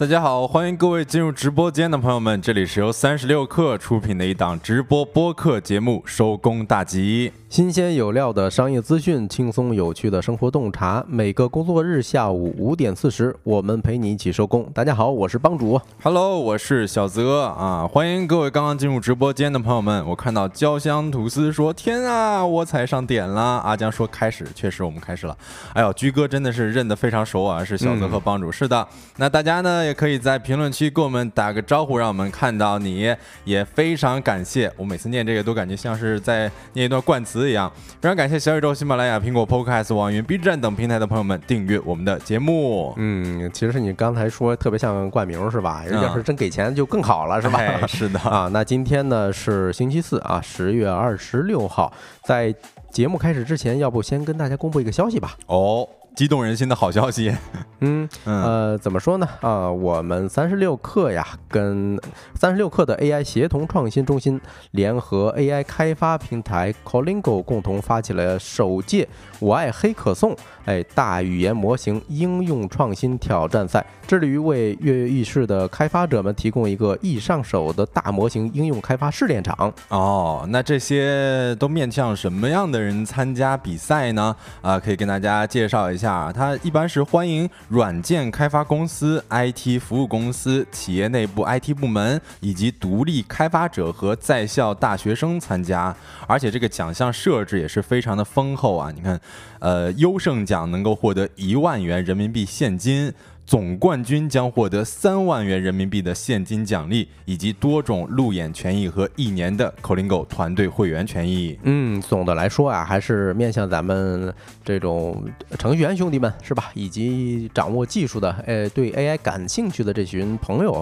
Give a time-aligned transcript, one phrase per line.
[0.00, 7.30] 大家好，欢迎各位进入直播间的朋友们，这里是由三十六氪出品的一档直播播客节目，收工大吉。
[7.50, 11.04] 新鲜有料的商业资讯，轻松有趣的生活洞察。
[11.08, 14.70] 每个工作日下午五点四十，我们陪你一起收工。
[14.72, 15.80] 大家好，我是帮主。
[16.00, 20.06] Hello，我是小泽啊，欢迎各位刚刚进入直播间的朋友们。
[20.06, 25.36] 我看到焦香吐司说：“天啊，我踩上点了。”阿江说：“开始，确实我们开始了。”
[25.74, 28.52] 哎呦，居哥真的是认得非常熟啊，是小泽和帮主。
[28.52, 28.86] 是的，
[29.16, 33.12] 那大家呢也可以在评论区给我们打个招呼，让我们看到你，
[33.42, 34.72] 也非常感谢。
[34.76, 37.70] 我每次念这个都感觉像是在 念一段冠词一样。
[38.00, 42.94] 非常感谢小宇宙、喜马拉雅、苹果 Podcast、网云、B 站等平台的朋友们订阅我们的节目。
[42.96, 45.84] 嗯，其实你刚才说特别像冠名是吧？
[45.90, 47.58] 要是真给钱就更好了是吧？
[47.58, 48.48] 哎是的啊。
[48.52, 51.92] 那今天呢是星期四啊，十月二十六号，
[52.24, 52.54] 在
[52.90, 55.36] 节目开始之前，要不先跟大家公布一个消息吧？
[55.46, 55.86] 哦。
[56.20, 57.34] 激动人心的好消息，
[57.80, 59.26] 嗯 呃，怎么说呢？
[59.40, 61.98] 啊，我们三十六氪呀，跟
[62.34, 64.38] 三十六氪的 AI 协同创新中心
[64.72, 69.08] 联合 AI 开发平台 Colingo 共同发起了首届
[69.40, 70.36] “我爱黑可颂”
[70.70, 79.72] 哎大语言模型应用创新挑战赛，致力于为跃跃欲试的开发者们提供一个易上手的大模型应用开发试炼场。
[79.88, 84.34] 哦，那这些都面向什么样的人参加比赛呢？
[84.60, 86.00] 啊，可以跟大家介绍一。
[86.00, 95.94] 下，它一般是欢迎软件开发公司、IT 服务公司、企业内部 IT 部门以及独立开发者和在校大学生参加，
[96.26, 98.90] 而且这个奖项设置也是非常的丰厚啊！
[98.94, 99.20] 你看，
[99.60, 103.14] 呃，优胜奖能够获得一万元人民币现金。
[103.46, 111.58] 总冠军将获得三万元人民币的现金奖励，以及多种路演权益和一年的 Colingo 团队会员权益。
[111.64, 114.32] 嗯，总的来说啊，还是面向咱们
[114.64, 115.20] 这种
[115.58, 116.70] 程序员兄弟们是吧？
[116.74, 120.74] 以及掌握技术的，呃，对 AI 感兴趣的这群朋友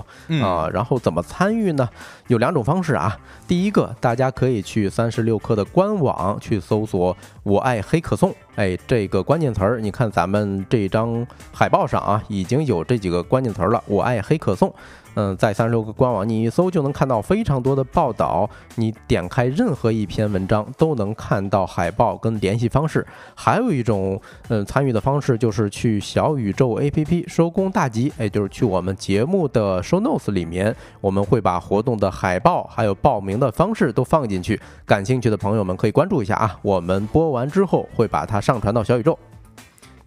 [0.43, 0.71] 啊、呃。
[0.71, 1.89] 然后怎么参与呢？
[2.27, 3.19] 有两种方式啊。
[3.47, 14.75] 第一个，大家可以去三十六氪的官网去搜索“我爱黑客颂”，哎，这个关键词儿，你看咱们这张海报上啊，已经有这几个关键词儿了，“我爱黑客颂”。
[15.21, 18.49] 嗯，在三十六氪官网，你一搜就能看到非常多的报道。
[18.77, 23.05] 你点开任何一篇文章，都能看到海报跟联系方式。
[23.35, 34.61] 还有一种，嗯，参与的方式就是去小宇宙 APP 收工大吉，也就是去我们节目的 Show Notes 里面，我们会把活动的海报还有报名的方式都放进去。
[34.87, 36.57] 感兴趣的朋友们可以关注一下啊。
[36.63, 39.19] 我们播完之后会把它上传到小宇宙。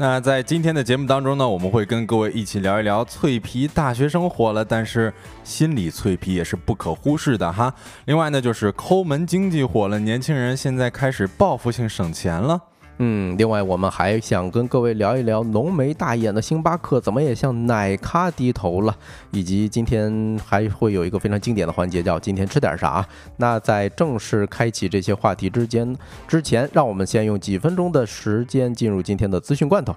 [0.02, 5.14] 那在今天的节目当中呢，我们会跟各位一起聊一聊脆皮大学生火了，但是
[5.44, 7.72] 心理脆皮也是不可忽视的哈。
[8.06, 12.60] 另外呢，就是抠门经济火了，年轻人现在开始报复性省钱了。
[13.04, 18.96] 嗯，另外我们还想跟各位聊一聊浓眉大眼的星巴克怎么也向奶咖低头了，
[19.32, 23.04] 以及今天还会有一个非常经典的环节叫今天吃点啥。
[23.38, 25.98] 那在正式开启这些话题之间
[26.28, 29.96] 之前，让我们先用几分钟的时间进入今天的资讯罐头。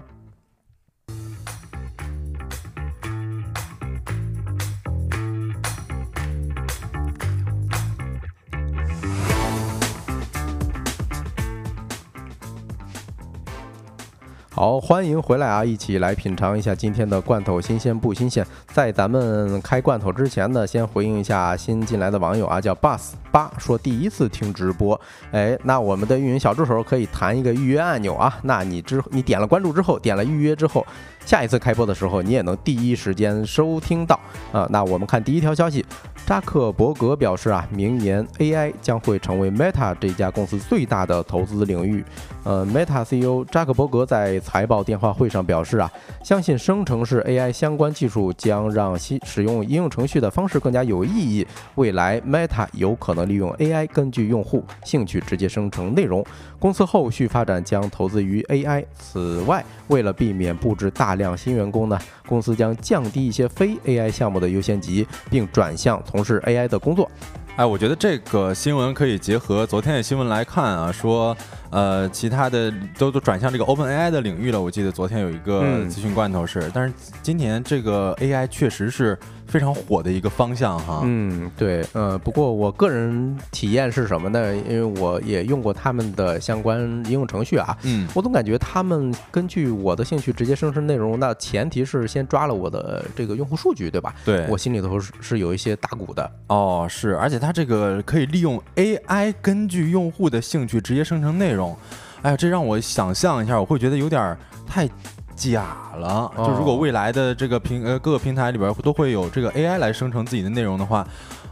[14.54, 15.64] 好，欢迎回来啊！
[15.64, 18.46] 一起来品尝一下今天的罐头新鲜不新鲜。
[18.68, 24.98] 在咱们开罐头之前呢，先回应一下新进来的网友啊，叫 bus 八说第一次听直播，
[25.32, 28.38] 哎，那我们的运营小助手可以弹一个预约按钮啊。
[28.44, 30.86] 那你之你点了关注之后，点了预约之后，
[31.24, 34.18] 下一次开播的时候，你也能第一时间收听到
[34.52, 34.66] 啊。
[34.70, 35.84] 那我们看第一条消息，
[36.26, 42.04] 扎克伯格表示啊，明年 AI 将会成为 Meta 这家公司最大的投资领域。
[42.44, 45.90] 呃，Meta CEO 扎克伯格在财报电话会上表示啊，
[46.22, 51.46] 相信生成式 AI 相关技术将让新使用应用程序的方式更加有意义。
[51.76, 56.22] 未来 Meta 有可能利用 AI 根据用户兴趣直接生成内容。
[56.58, 58.84] 公司后续发展将投资于 AI。
[58.98, 67.10] 此外，为了避免布置大量新员工呢，公司将降低一些非 AI 项目的优先级，并转向从事 AI 的工作。
[67.56, 71.36] 哎，我觉得这个新闻可以结合昨天的新闻来看啊，说
[71.70, 74.60] 呃，其他的都都转向这个 Open AI 的领域了。
[74.60, 76.92] 我记得昨天有一个嗯资讯罐头是，但是
[77.22, 81.02] 今年这个 AI 确实是非常火的一个方向哈。
[81.04, 84.54] 嗯，对，呃，不过我个人体验是什么呢？
[84.56, 94.14] 因为我也用过他们的相关应用程序啊，嗯，我总感觉他们根据我的兴趣直接生成内容，那前提是先抓了我的这个用户数据，对吧？
[94.24, 96.30] 对，我心里头是是有一些打鼓的。
[96.46, 101.76] 哦是，而且它这个可以利用 AI 根据用户的兴趣直接生成内容。
[102.22, 104.36] 哎呀，这让我想象一下，我会觉得有点
[104.66, 104.88] 太
[105.36, 106.32] 假了。
[106.36, 111.06] 哦就如果未来的这个平呃各个平台里边都会有这个 AI 来生成自己的内容的话，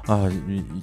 [0.06, 0.28] 啊、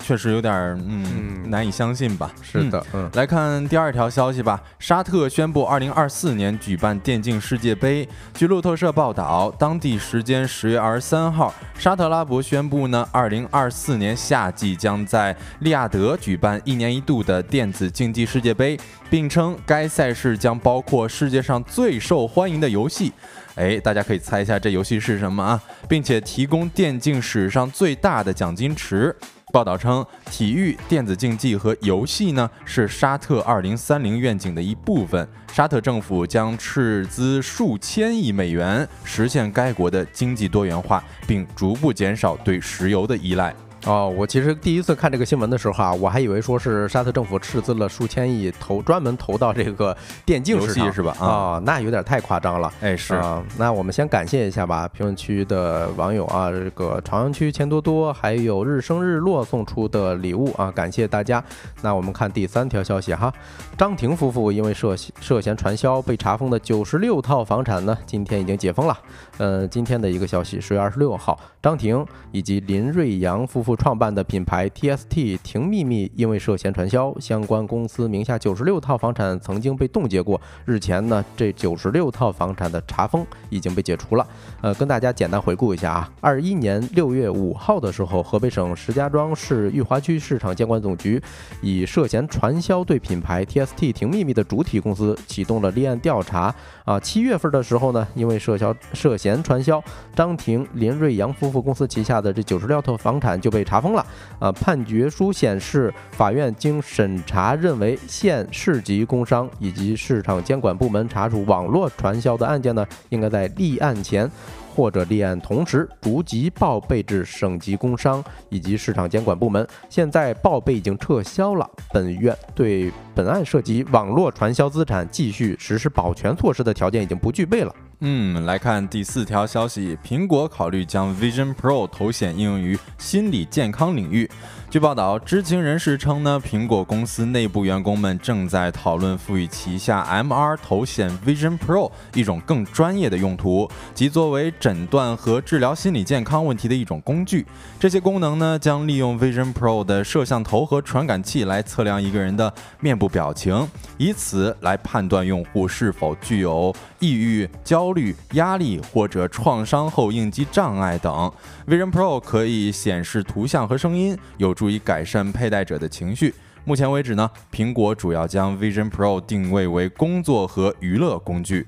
[0.02, 1.06] 确实有点儿嗯
[1.44, 2.32] 嗯难以相信吧？
[2.42, 4.62] 是的，嗯来看第二条消息吧。
[4.80, 8.08] 沙特宣布，二零二四年举办电竞世界杯。
[8.34, 18.80] 据路透社报道，当地时间十月二十三号，沙特阿拉伯宣布呢，二零二四年夏季将在利雅得举办一年一度的电子竞技世界杯，
[19.10, 23.12] 并称该赛事将包括世界上最受欢迎的游戏。
[23.56, 29.16] 哎，大家可以猜一下这游戏是什么啊，并且提供电竞史上最大的奖金池。
[29.52, 35.28] 报道称，体育、电子竞技和游戏呢是沙特2030愿景的一部分。
[35.52, 43.54] 沙特政府将斥资数千亿美元，实现该国的经济多元化，并逐步减少对石油的依赖。
[43.86, 49.96] 哦，我其实第一次看这个新闻的时候啊，我还以为说是沙特政府斥资了数千亿投专门投到这个
[50.26, 51.16] 电竞游市场是吧？
[51.20, 52.72] 啊，啊、那有点太夸张了。
[52.82, 61.44] 哎是，啊，那我们先感谢一下吧，评论区的网友啊，这个朝阳区钱多多，还有日升日落送出的礼物啊，感谢大家。
[61.82, 63.34] 那我们看第三条消息哈，
[63.78, 68.98] 张庭夫妇因为涉涉嫌传销被查封的九十六套房产呢，今天已经解封了。
[69.38, 80.40] 呃，今天的一个消息，十月二十六号，张庭以及林瑞阳夫妇创办的品牌 TST 婷秘密因为涉嫌传销，相关公司名下九十六套房产曾经被冻结过。
[80.64, 84.26] 日前呢，这九十六套房产的查封已经被解除了。
[84.62, 91.22] 呃，跟大家简单回顾一下啊，二一年六月五号的时候，河北省石家庄市裕华区市场监管总局
[91.62, 96.56] 以涉嫌传销对品牌 TST 婷秘密的主体公司启动了立案调查。
[96.86, 99.84] 啊，七月份的时候呢，因为涉销涉嫌传销，
[100.16, 104.06] 张庭、林瑞阳夫妇公司旗下的这九十六套房产就被查封了。
[104.40, 114.30] 啊，判决书显示，法院经审查认为，县市级工商以及市场监管部门查处网络传销的案件呢，应该在立案前。
[114.76, 119.68] 或者立案同时逐级报备至省级工商以及市场监管部门。
[119.90, 127.76] 现在报备已经撤销了，本院对本案涉及网络传销资产继续实施保全措施的条件已经不具备了。
[128.02, 134.30] 嗯，来看第四条消息，苹果考虑将 Vision Pro 头显应用于心理健康领域。
[134.70, 147.48] 据报道，知情人士称呢，苹果公司内部员工们正在讨论赋予旗下 MR 头显 Vision Pro 一种更专业的用途，即作为诊断和治疗心理健康问题的一种工具。
[147.80, 153.68] 这些功能呢，将利用 Vision Pro 的摄像头和传感器来测量一个人的面部表情，
[153.98, 161.32] 以此来判断用户是否具有抑郁、焦虑、压力或者创伤后应激障碍等。
[161.68, 166.36] Vision Pro 可以显示图像和声音，有注意改善佩戴者的情绪。
[166.66, 171.66] 目前为止呢，苹果主要将 Vision Pro 定位为工作和娱乐工具。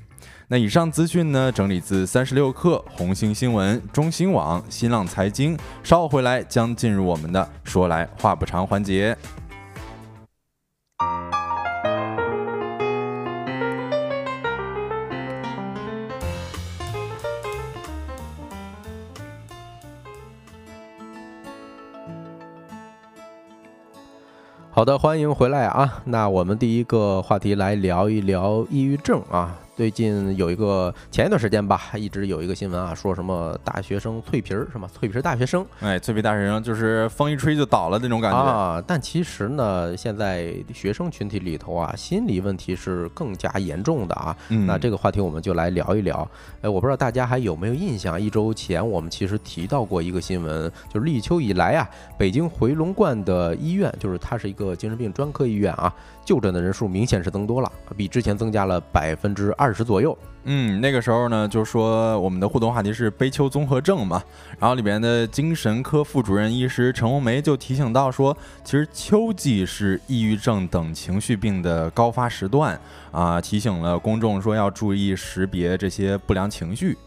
[0.49, 5.57] 那以上资讯呢，整理自三十六氪、红星新闻、中新网、新浪财经。
[5.81, 9.17] 稍后回来将进入我们的说来话不长环节。
[24.73, 26.01] 好的，欢迎回来啊！
[26.05, 29.59] 那我们第一个话题来聊一聊抑郁症啊。
[29.81, 34.87] 最近有一个前一段时间吧，一直有一个新闻啊，说什么大学生脆皮儿是吗？
[34.93, 38.37] 脆皮儿大学生哎，脆皮大学生就是风一吹就倒了那种感觉。
[38.37, 38.83] 啊。
[38.85, 44.37] 但其实呢，现在学生群体里头啊，心理问题是更加严重的啊。
[44.49, 46.29] 嗯，那这个话题我们就来聊一聊。
[46.61, 48.21] 哎，我不知道大家还有没有印象？
[48.21, 55.91] 一周前我们其实提到过一个新闻，就是立秋以来啊，北京回龙观的医院，就是它是一个精神病专科医院啊，
[56.23, 60.17] 就诊的人数明显是增多了，比之前增加了百分之二二十左右。
[60.43, 64.21] 嗯，那个时候呢，就说我们的互动话题是悲秋综合症嘛，
[64.59, 68.35] 然后里边的精神科副主任医师陈红梅就提醒到说，
[68.65, 72.77] 其实秋季是抑郁症等情绪病的高发时段
[73.13, 76.97] 啊，提醒了公众说要注意识别这些不良情绪。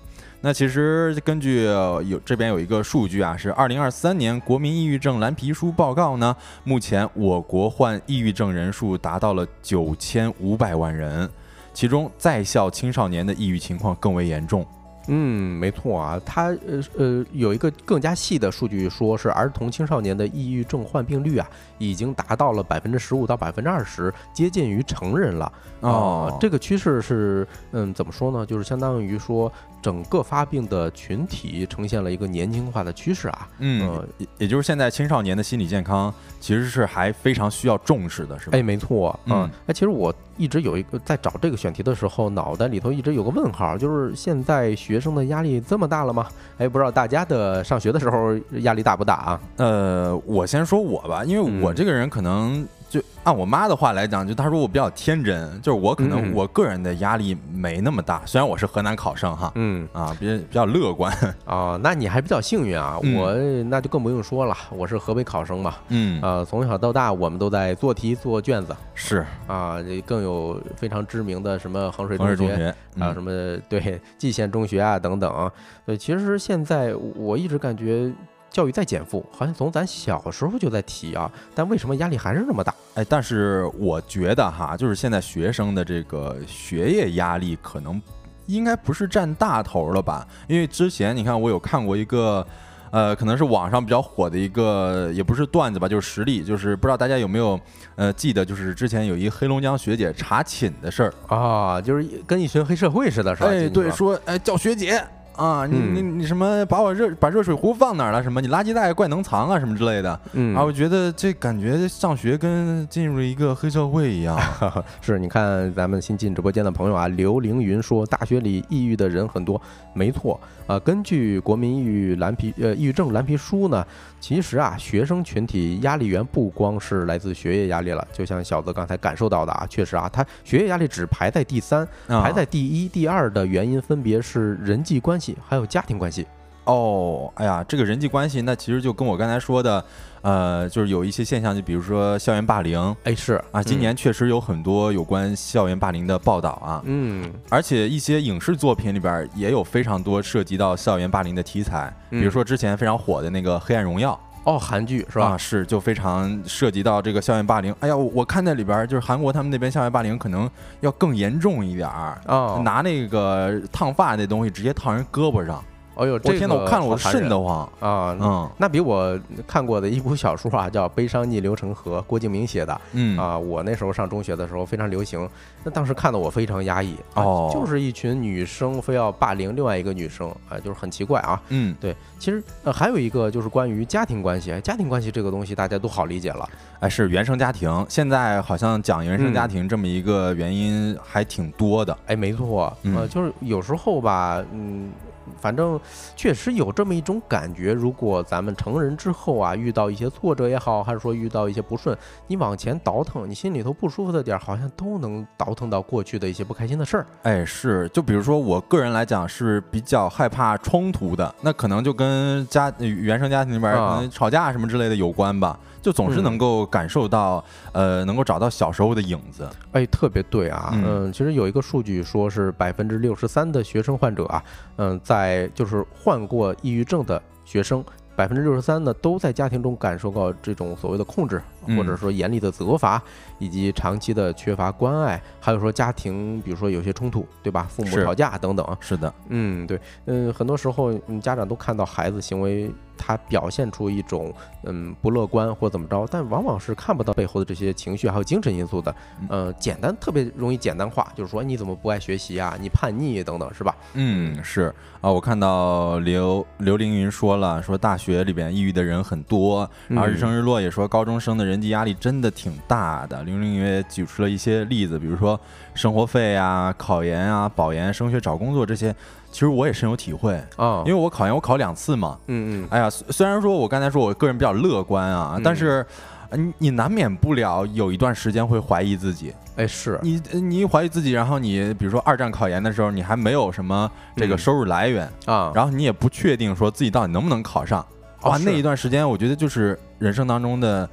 [0.40, 11.28] 那其实根据有这边有一个数据啊，是二零二三年国民抑郁症蓝皮书报告呢，目前我国患抑郁症人数达到了九千五百万人。
[11.74, 14.64] 其中在校青少年的抑郁情况更为严重。
[15.08, 25.52] 嗯，没错啊，它呃呃有一个更加细的数据，说是儿童青少年的抑郁症患病率啊，已经达到了百分之十五到百分之二十，接近于成人了。
[25.82, 28.46] 啊这个趋势是嗯怎么说呢？
[28.46, 29.52] 就是相当于说
[29.84, 33.46] 整个发病的群体呈现了一个年轻化的趋势啊。
[33.58, 38.56] 嗯呃，也也就是现在青少年的心理健康其实是还非常需要重视的，是吧？
[38.56, 46.26] 哎，没错，嗯哎，其实我一直有一个在找这个选题的时候，脑袋里头一直有个问号，就是现在学生的压力这么大了吗？
[46.56, 49.40] 哎，不知道大家的上学的时候压力大不大啊？
[49.56, 56.32] 呃，我先说我吧，因为我嗯这个人可能就按我妈的话来讲，就她说我比较天真，就是我可嗯能嗯。
[56.32, 59.50] 我个人的压力没那么大，虽然我是河南考生哈。
[59.56, 61.12] 嗯啊，比比较乐观，
[61.44, 63.16] 啊， 那你还比较幸运啊，嗯。
[63.16, 63.34] 我
[63.68, 68.76] 那就更不用说了，我是河北考生嘛，嗯，啊，从小到大我们都在做题做卷子。
[68.94, 69.26] 是。
[69.48, 72.68] 啊，这更有非常知名的什么衡水中学。
[73.00, 73.30] 啊，嗯什么
[73.68, 75.50] 对蓟县中学啊等等，
[75.84, 78.12] 对，其实现在我一直感觉
[78.54, 82.72] 教育再减负，好像从咱小时候就在提啊，但为什么压力还是那么大？
[82.94, 88.00] 哎，但是我觉得哈，就是现在学生的这个学业压力可能
[88.46, 90.26] 应该不是占大头了吧？
[90.46, 92.46] 因为之前你看我有看过一个。
[92.90, 97.58] 呃，可能是网上比较火的一个，也不是段子吧，就是实例，就是不知道大家有没有
[97.96, 103.48] 呃记得，就是之前有一黑龙江学姐查寝的事儿，啊，就是跟一群黑社会似的，是吧？
[103.48, 105.04] 哎，对，说哎叫学姐
[105.36, 108.22] 啊，你嗯你你什么把我热把热水壶放哪儿了？
[108.22, 114.38] 什么你垃圾袋怪能藏啊什么之类的，嗯啊，我觉得这感觉上学跟进入了一个黑社会一样。
[115.02, 119.60] 是，你看咱们新进直播间的朋友啊，刘凌云说大学里抑郁的人很多，
[119.92, 120.78] 没错啊。
[120.78, 123.86] 根据国民抑郁蓝皮呃抑郁症蓝皮书呢，
[124.20, 136.26] 其实啊，学生群体压力源不光是来自学业压力了，就像小泽刚才感受到的啊，确实啊，他学业压力只排在第三，排在第一、第二的原因分别是人际关系还有家庭关系。
[136.64, 139.84] 哦，哎呀，这个人际关系，那其实就跟我刚才说的，
[140.22, 154.12] 呃，就是有一些现象，就比如说校园霸凌哎，是啊，今年确实有很多有关校园霸凌的报道啊，嗯，而且一些影视作品里边也有非常多涉及到校园霸凌的题材，比如嗯说之前非常火的那个《黑暗荣耀》。
[154.44, 155.28] 哦，韩剧是吧？
[155.28, 157.74] 啊，是就非常涉及到这个校园霸凌。
[157.80, 160.48] 哎呀，我我看那里边就是韩国他们那边校园霸凌可能
[160.80, 165.64] 要更严重一点儿，哦，拿那个烫发那东西直接烫人胳膊上。
[165.96, 167.68] 哎呦，这个我看了我瘆得慌。
[167.80, 173.38] 啊，嗯那比我看过的一部小说啊， 叫《悲伤逆流成河》，郭敬明写的嗯啊。
[173.38, 175.28] 我那时候上中学的时候非常流行，
[175.62, 181.40] 那当时看的我非常压抑啊哦就是一群女生非要霸凌另外一个女生啊，就是很奇怪啊。
[181.48, 186.48] 嗯，对，其实呃还有一个就是关于家庭关系，哎家庭关系这个东西大家都好理解了。
[186.80, 187.84] 哎，是原生家庭。
[187.88, 191.96] 现在好像讲原生家嗯庭这么一个原因还挺多的。
[192.06, 194.90] 哎，没错，嗯呃，就是有时候吧，嗯，
[195.40, 195.78] 反正
[196.16, 207.06] 确实有这么一种感觉，如果咱们成人之后啊，遇到一些挫折也好，还是说遇到一些不顺，你往前倒腾，你心里头不舒服的点儿，好像都能倒腾到过去的一些不开心的事儿。
[207.22, 215.58] 哎，是，就比如说我个人来讲是比较害怕冲突的，那可能就跟家呃原生家庭里边可能吵架什么之类的有关吧。
[215.82, 219.46] 就总是嗯能够感受到，呃，能够找到小时候的影子。
[219.72, 224.42] 哎，特别对啊，嗯嗯，其实有一个数据说是百分之六十三的学生患者啊，
[224.76, 225.13] 嗯，在
[225.54, 227.84] 就是患过抑郁症的学生。
[228.16, 231.42] 百分之六十三呢，都在家庭中感受到这种所谓的控制，
[231.76, 233.02] 或者说严厉的责罚，
[233.38, 237.66] 以及长期的缺乏关爱，还有说家庭，比如说有些冲突，对吧？
[237.68, 238.64] 父母吵架等等。
[238.80, 244.32] 是的，嗯，对，嗯，很多时候，嗯，家长都看到孩子行为，他表现出一种
[244.64, 248.94] 嗯不乐观或怎么着，但往往是看不到背后的这些情绪还有精神因素的。
[249.28, 252.56] 呃，简单特别容易简单化，就是说哎你怎么不爱学习啊？
[252.60, 253.76] 你叛逆等等，是吧？
[253.94, 263.22] 嗯，是啊，我看到刘刘凌云说了，说大学里边抑郁的人很多，然后日嗯升日落也说高中生的人际压力真的挺大的。
[263.22, 265.38] 刘凌云也举出了一些例子，比如说
[265.74, 268.94] 生活费啊、考研啊、保研、升学、找工作这些，
[269.30, 272.18] 其实我也深有体会，啊，因为我考研我考两次嘛。
[272.26, 275.42] 嗯嗯，哎呀，虽虽然说我刚才说我个人比较乐观啊，嗯。
[275.42, 275.84] 但是。
[276.30, 284.38] 呃你你难免不了有一段时间会怀疑自己，哎是，你你一怀疑自己，然后你比如说二战考研的时候，你还没有什么这个嗯。
[284.38, 287.86] 收入来源，啊，然后你也不确定说自己到底能不能考上，
[288.22, 290.88] 哇，哦那一段时间我觉得就是人生当中的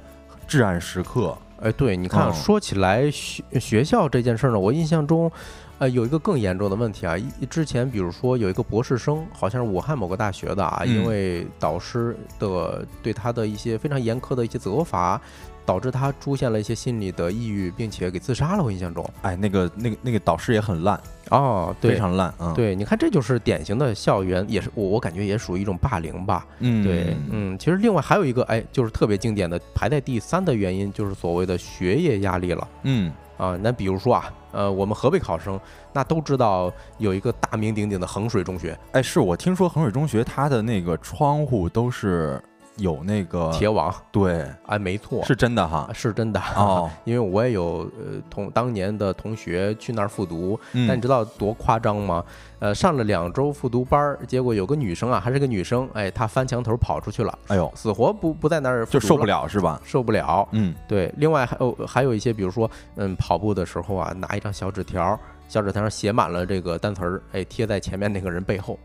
[0.52, 1.36] 至暗时刻。
[1.62, 5.32] 哎，对，你看，嗯说起来学学校这件事儿呢，我印象中，
[5.78, 7.16] 呃，有一个更严重的问题啊。
[7.16, 15.18] 一之前，比如说有一个博士生，好像是武汉某个大学的啊，因嗯为导师的对他的一些非常严苛的一些责罚，
[15.64, 18.62] 导致他出现了一些心理的抑郁，并且给自杀了。
[18.62, 21.00] 我印象中，哎，那个那个那个导师也很烂，
[21.30, 21.98] 哦，对非。
[21.98, 26.46] 常烂啊。，对，你看，这就是典型的校园，也是我我感觉也属于一种霸凌吧。
[26.58, 32.68] 嗯，对，嗯，其实另外还有一个，哎，就是特别经典的，排在第三的原因就是所谓的学业压力了。
[32.82, 33.56] 嗯，啊。
[33.62, 35.58] 那比如说啊，呃，我们河北考生
[35.92, 42.42] 那都知道有一个大名鼎鼎的衡水中学，哎，是我听说衡水中学它的那个窗户都是。
[42.76, 46.90] 有那个铁网，对，哎，没错，是真的哈，是真的哦。
[47.04, 52.24] 因为我也有呃同当年的同学去那儿复读，但你知道多夸张吗？
[52.60, 59.80] 呃，上了两周复读班儿，结果有个女生啊，还是个女生，哎，她翻墙头跑出去了，哎呦，死活不不在那儿，就受不了是吧？
[59.84, 61.12] 受不了，嗯，对。
[61.18, 68.78] 另外还有还有一些，比如说，嗯，跑步的时候啊，拿一张小纸条，小纸条上写满了这个单词儿，哎，贴在前面那个人背后，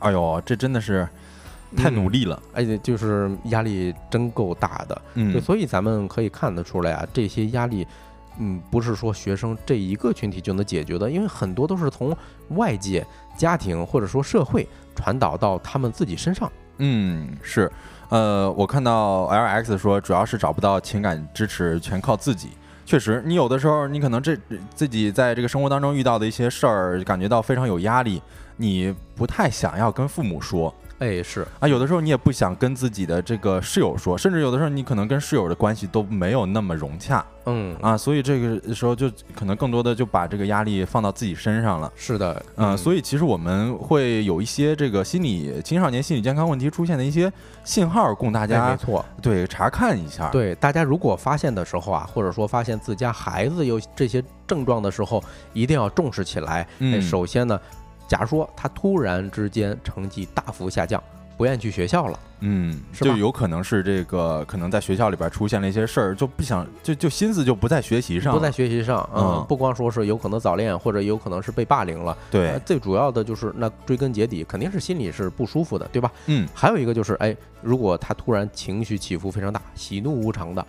[0.00, 1.08] 哎呦，这真的是。
[1.76, 7.86] 太努力了，而且就是压力真够大的，嗯，所以咱们可以看得出来啊，这些压力，
[8.38, 12.16] 嗯，不是说学生这一个群体就能解决的，因为很多都是从
[12.50, 16.50] 外界、家庭或者说社会传导到他们自己身上。
[16.78, 17.70] 嗯，是，
[18.08, 22.50] 呃，我看到 L X 说，主要是找不到情感支持，全靠自己。
[22.84, 24.36] 确实，你有的时候你可能这
[24.74, 28.20] 自己在这个生活当中遇到的一些事儿，感觉到非常有压力，
[28.56, 30.74] 你不太想要跟父母说。
[31.02, 41.92] 哎，是啊，有的时候你也不想跟自己的这个室友说，甚至有的时候你可能跟室友的关系都没有那么融洽，嗯啊，所以这个时候就可能更多的就把这个压力放到自己身上了。
[41.96, 47.32] 是的，嗯，所以其实我们会有一些这个心理青少年心理健康问题出现的一些
[47.64, 50.28] 信号，供大家没错，对查看一下。
[50.28, 55.20] 对，大家如果发现的时候啊，或者说发现自家孩子有这些症状的时候，
[55.52, 56.64] 一定要重视起来。
[56.78, 57.58] 嗯，首先呢。
[58.12, 61.02] 假如说他突然之间成绩大幅下降，
[61.34, 76.12] 不愿意去学校了，嗯，就有可能是这个，可能在学校里边出现了一些事儿，就不想就就心思就不在学习上，不在学习上，嗯，不光说是有可能早恋，或者有可能是被霸凌了，对，最主要的就是那追根结底肯定是心里是不舒服的，对吧？
[76.26, 80.66] 嗯，还有一个就是，哎，如果他突然情绪起伏非常大，喜怒无常的，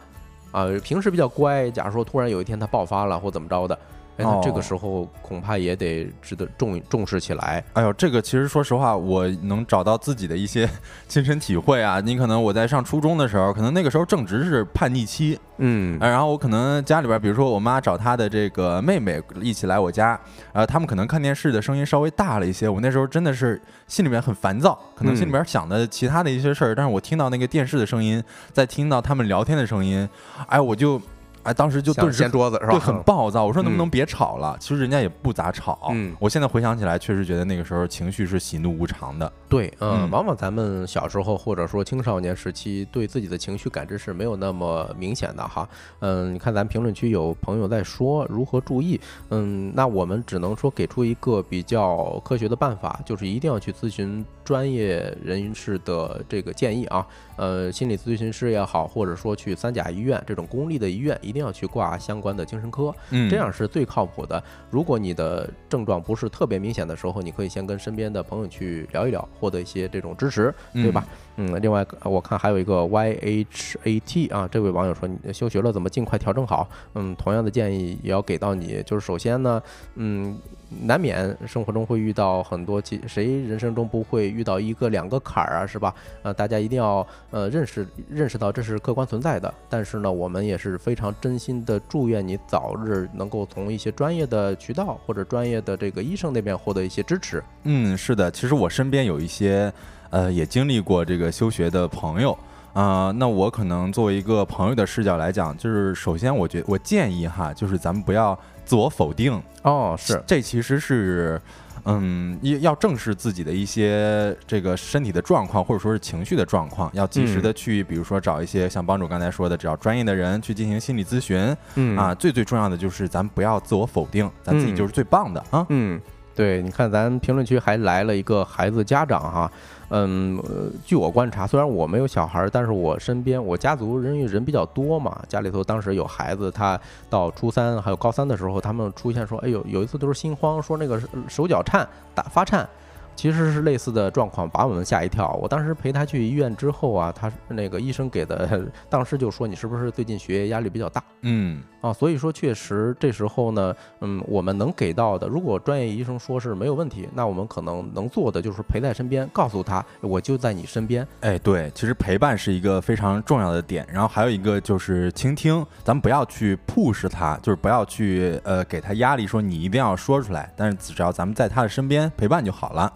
[0.53, 3.77] 啊，平时比较乖，假如说突然有一天他爆发了或怎么着的。
[4.17, 7.63] 哎，那这个时候恐怕也得值得重重视起来。
[7.73, 10.69] 哎呦，这个其实说实话，我能找到自己的一些
[11.07, 11.99] 亲身体会啊。
[11.99, 20.19] 你可能我在上初中的时候，可能那个时候正值是叛逆期，嗯，然后我可能家里边，比如说我妈找她的这个妹妹一起来我家，
[20.51, 30.07] 呃，他们可能看电视的声音稍微大了一些，我那时候真的是心里面很烦躁，可能心里边想的其他的一些事儿，但是我听到那个电视的声音，再听到他们聊天的声音，
[30.47, 31.01] 哎，我就。
[31.43, 32.71] 哎，当时就顿时掀桌子是吧？
[32.71, 33.45] 对，很暴躁。
[33.45, 34.57] 我说能不能别吵了？
[34.59, 35.89] 其实人家也不咋吵。
[35.91, 39.31] 嗯，我现在回想起来，确实觉得那个时候情绪是喜怒无常的。
[39.49, 45.67] 对，嗯，往往咱们小时候或者说青少年时期，对自己的情绪感知是没有那么明显的哈。
[45.99, 57.05] 嗯，你看咱评论区有朋友在说如何注意，嗯，那我们只能说给出一个比较科学的办法，就是一定要去咨询专业人士的这个建议啊。
[57.35, 64.41] 呃，心理咨询师也好，或者说去三甲医院这种公立的医院，一定要去挂相关的精神科，嗯，这样是最靠谱的。
[64.69, 71.05] 如果你的症状不是特别明显的时候，你可以先跟身边的朋友去聊一聊，获得一些这种支持，对吧？
[71.37, 76.69] 嗯，另外我看还有一个 Y H A T 啊，这位网友说你休学了怎么尽快调整好？
[76.93, 79.61] 嗯，同样的建议也要给到你，就是首先呢，
[79.95, 80.37] 嗯。
[80.81, 85.93] 难免生活中会遇到很多，其谁人生中不会遇到一个两个坎儿啊，是吧？
[86.21, 89.53] 呃，大家一定要呃认识认识到这是客观存在的。
[89.69, 97.43] 但是呢，我们也是非常真心的祝愿你早日能够从一些专业的渠道或者专业的这个医生那边获得一些支持。
[97.63, 99.71] 嗯，是的，其实我身边有一些
[100.09, 102.37] 呃也经历过这个休学的朋友
[102.73, 108.37] 啊，那我可能作为一个朋友的视角来讲，就是首先我觉我建议哈，就是咱们不要。
[108.65, 111.41] 自我否定哦，是这其实是，
[111.85, 121.55] 嗯，要要正视自己的一些这个身体的状况，或者说是情绪的状况，要及时的去，比如说找一些像帮主刚才说的，只要专业的人去进行心理咨询。
[121.75, 125.65] 嗯啊，最最重要的就是咱不要自我否定，咱自己就是最棒的啊。
[125.69, 125.99] 嗯，
[126.35, 129.51] 对，你看咱评论区还来了一个孩子家长哈。
[129.89, 130.41] 嗯，
[130.85, 142.67] 据我观察，虽然我没有小孩，但是我身边我家族人人比较多嘛，家里头当时有孩子，他到初三还有高三的时候，他们出现说，哎呦，有一次都是心慌，说那个手脚颤，打发颤。
[143.15, 145.37] 其实是类似的状况，把我们吓一跳。
[145.41, 151.03] 我当时陪他去医院之后啊，他那个医生给的，当时就说你是不是最近学业压力比较大？
[151.21, 161.07] 嗯，啊，所以说确实这时候呢，嗯，我们能给到的，如果专业医生说是没有问题，那我们可能能做的就是陪在身边，告诉他我就在你身边。
[161.21, 172.91] 哎，对，其实陪伴是一个非常重要的点，然后还有一个就是倾听，咱们不要去 push 他，就是不要去呃给他压力，说你一定要说出来，但是只要咱们在他的身边陪伴就好了。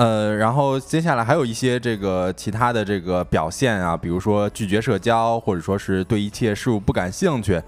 [0.00, 7.60] 呃，然后接下来还有一些这个其他的这个表现啊，比如说拒绝社交，或者说是对一切事物不感兴趣，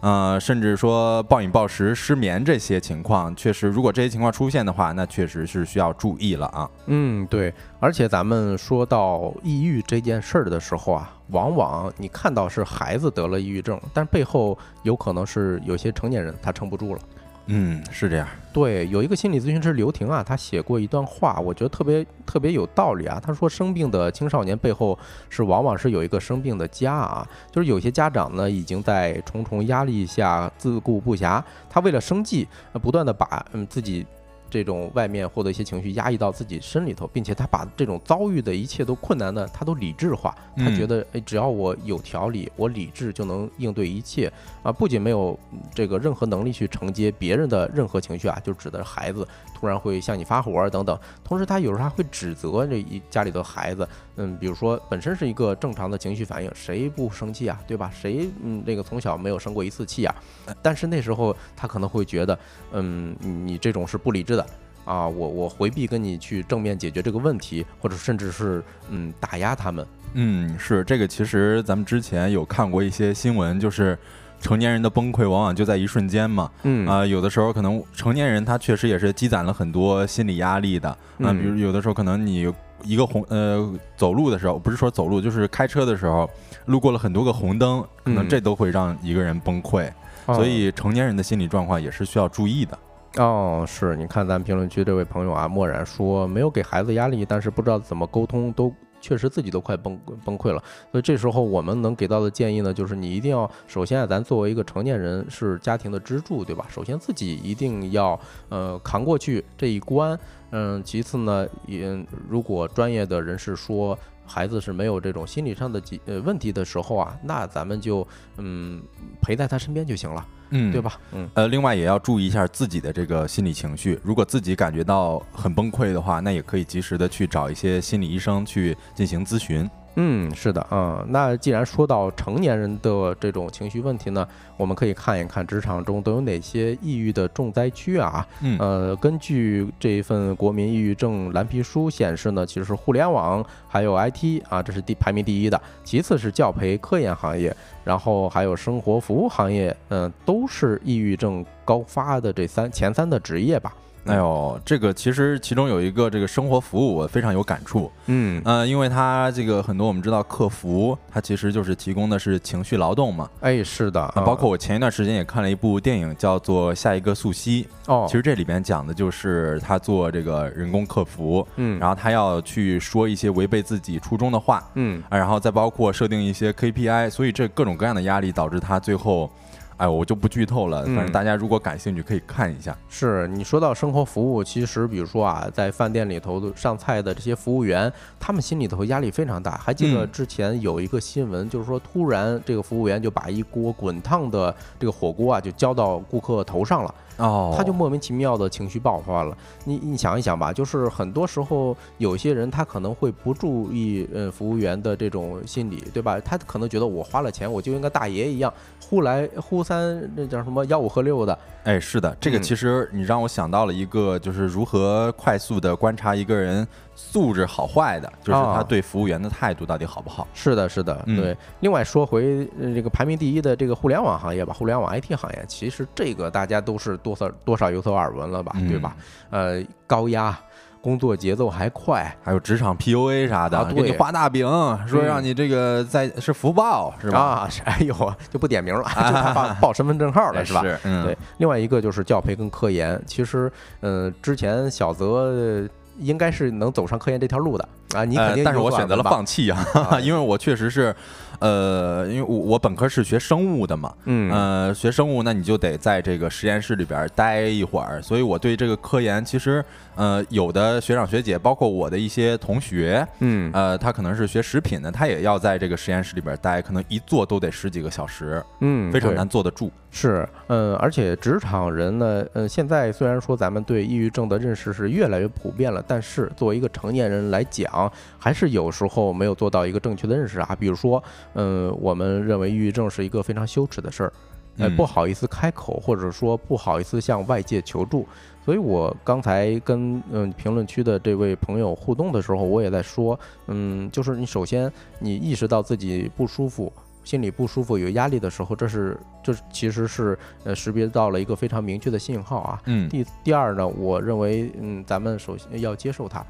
[0.00, 6.68] 呃，甚至说暴饮暴食、失眠这些情况，确实，如果这些情况出现的话，那确实是需要注意了啊。
[6.88, 7.54] 嗯，对。
[7.80, 17.00] 而且咱们说到抑郁这件事儿的时候啊，往往你看到是孩子得了抑郁症，但背后有可能是有些成年人他撑不住了。
[17.50, 18.28] 嗯，是这样。
[18.52, 23.18] 对，有一个心理咨询师刘婷啊，他写过一段话，我觉得特别特别有道理啊。
[23.24, 24.98] 他说，生病的青少年背后
[25.30, 32.46] 是往往是有一个生病的家啊，就是有些家长呢已经在重重压力下自顾不暇，他为了生计，
[32.82, 34.06] 不断的把嗯自己。
[34.50, 40.34] 这种外面获得一些情绪压抑到自己身里头，并且他把这种遭遇的一切都困难呢，他都理智化。
[40.56, 44.32] 他觉得，哎，只要我有条理，我理智就能应对一切
[44.62, 44.72] 啊！
[44.72, 45.38] 不仅没有
[45.74, 50.98] 这个任何能力去承接别人的任何情绪啊，就指的孩子突然会向你发火等等。
[51.22, 57.60] 同时，他有时候还会指责这一家里的孩子，嗯，比如说本身是一个正常的情绪反应，谁不生气啊？
[57.66, 57.92] 对吧？
[57.94, 60.14] 谁嗯，这个从小没有生过一次气啊？
[60.62, 62.38] 但是那时候他可能会觉得，
[62.72, 64.38] 嗯，你这种是不理智。
[64.38, 64.46] 的
[64.88, 69.86] 啊，我我回避跟你去正面解决这个问题，或者甚至是嗯打压他们。
[70.14, 71.06] 嗯，是这个。
[71.06, 73.98] 其实咱们之前有看过一些新闻，就是
[74.40, 76.50] 成年人的崩溃往往就在一瞬间嘛。
[76.62, 81.32] 嗯啊，有的时候可能成年人他确实也是积攒了很多心理压力的啊。
[81.32, 82.50] 比如有的时候可能你
[82.82, 86.28] 一个红呃走路的时候，不是说走路，就是开车的时候
[86.64, 89.92] 路过了很多个红灯，可能这都会让一个人崩溃。
[90.26, 92.78] 所以成年人的心理状况也是需要注意的。
[93.16, 100.62] 哦，是，你看咱评论区这位朋友啊，漠然说没有给孩子压力，但是不知道怎么沟通，都确实自己都快崩崩溃了。
[100.92, 106.66] 所以这时候我们能给到的建议呢，就是你一定要，首先啊，咱作为一个成年人是家庭的支柱，对吧？
[106.68, 108.18] 首先自己一定要
[108.50, 110.16] 呃扛过去这一关，
[110.50, 118.82] 嗯，其次呢，也如果专业的人士说孩子是没有这种心理上的几呃问题的时候啊，那咱们就嗯
[119.22, 120.24] 陪在他身边就行了。
[120.50, 120.98] 嗯，对吧？
[121.12, 123.98] 嗯，呃，另外也要注意一下自己的这个心理情绪。
[124.02, 129.68] 如果自己感觉到很崩溃的话，那也可以及时的去找一些心理医生去进行咨询。
[130.00, 134.24] 嗯，是的，嗯，那既然说到成年人的这种情绪问题呢，
[134.56, 138.24] 我们可以看一看职场中都有哪些抑郁的重灾区啊。
[138.40, 153.74] 嗯，呃，根据这一份国民抑郁症蓝皮书显示呢，其实互联网还有 IT 啊，这是第排名第一的，其次是教培科研行业，然后还有生活服务行业，嗯，都是抑郁症高发的这三前三的职业吧。
[154.08, 157.90] 哎呦，这个其实其中有一个这个生活服务，我非常有感触。
[158.06, 163.28] 嗯呃，因为它这个很多我们知道客服，它其实就是提供的是情绪劳动嘛。
[163.40, 167.64] 哎，是的，包括我前一段时间也看了一部电影，叫做《下一个素汐》。
[167.86, 179.30] 哦，其实这里边讲的就是他做这个人工客服，嗯，然后他要去说一些违背自己初衷的话，嗯，然后再包括设定一些 KPI，所以这各种各样的压力导致他最后。
[179.78, 180.84] 哎，我就不剧透了。
[180.86, 182.76] 反正大家如果感兴趣，可以看一下。
[182.88, 189.56] 是你说到生活服务，其实比如说啊，在饭店里头上菜的这些服务员，他们心里头压力非常大。
[189.56, 196.94] 还记得之前有一个新闻，就是说突然这个服务员就把一锅滚烫的这个火锅啊，就浇到顾客头上了。
[197.18, 199.36] 哦，他就莫名其妙的情绪爆发了。
[199.64, 206.18] 你你想一想吧，就是很多时候有些人他可能会不注意，呃，服务员的这种心理，对吧？
[206.20, 211.38] 他可能觉得我花了钱，我就应该大爷一样，呼来呼三，那叫什么吆五喝六的。
[211.64, 216.66] 哎，是的，这个其实你让我想到了一个，就是如何快速的观察一个人
[217.00, 220.26] 素质好坏的，就是他对服务员的态度到底好不好。
[220.34, 221.36] 是的，是的，对。
[221.60, 228.96] 另外说回这个排名第一的这个互联网行业吧，互联网 IT 行业，其实这个大家都是多少多少有所耳闻了吧，对吧？
[229.30, 230.36] 呃，高压。
[230.80, 234.46] 工作节奏还快，还有职场 PUA 啥的，给你画大饼，
[234.86, 237.18] 说让你这个在是福报是吧？
[237.18, 240.62] 啊， 哎呦，就不点名了， 就报报身份证号了是吧？
[240.62, 241.18] 是对。
[241.38, 247.68] 另外一个就是教培跟科研，其实，嗯，之前小泽应该是能走上科研这条路的。
[247.94, 250.94] 啊，你肯定，但是我选择了放弃 啊，因为我确实是。
[251.40, 259.64] 呃，因为我我本科是学生物的嘛，嗯，呃，学生物那你就得在这个实验室里边待一会儿，所以我对这个科研其实，
[259.98, 269.72] 呃，有的学长学姐，包括我的一些同学，嗯，呃，他可能是学食品的，他也要在这个实验室里边待，可能一坐都得十几个小时，嗯，非常难坐得住。
[269.90, 281.02] 是，嗯，而且职场人呢，呃，现在虽然说咱们对抑郁症的认识是越来越普遍了，但是作为一个成年人来讲，还是有时候没有做到一个正确的认识啊，比如说。
[281.34, 284.12] 嗯，我们认为抑郁症是一个非常羞耻的事儿，
[284.58, 288.06] 呃，不好意思开口，或者说不好意思向外界求助。
[288.44, 296.72] 所以我刚才跟嗯评论区的这位朋友互动的时候，我也在说，嗯，就是你首先你意识到自己不舒服。
[297.04, 302.60] 心里不舒服、有压力的时候，这是这其实是呃识别到了一个非常明确的信号啊。
[302.66, 306.22] 嗯第第二呢，我认为嗯，咱们首先要接受它，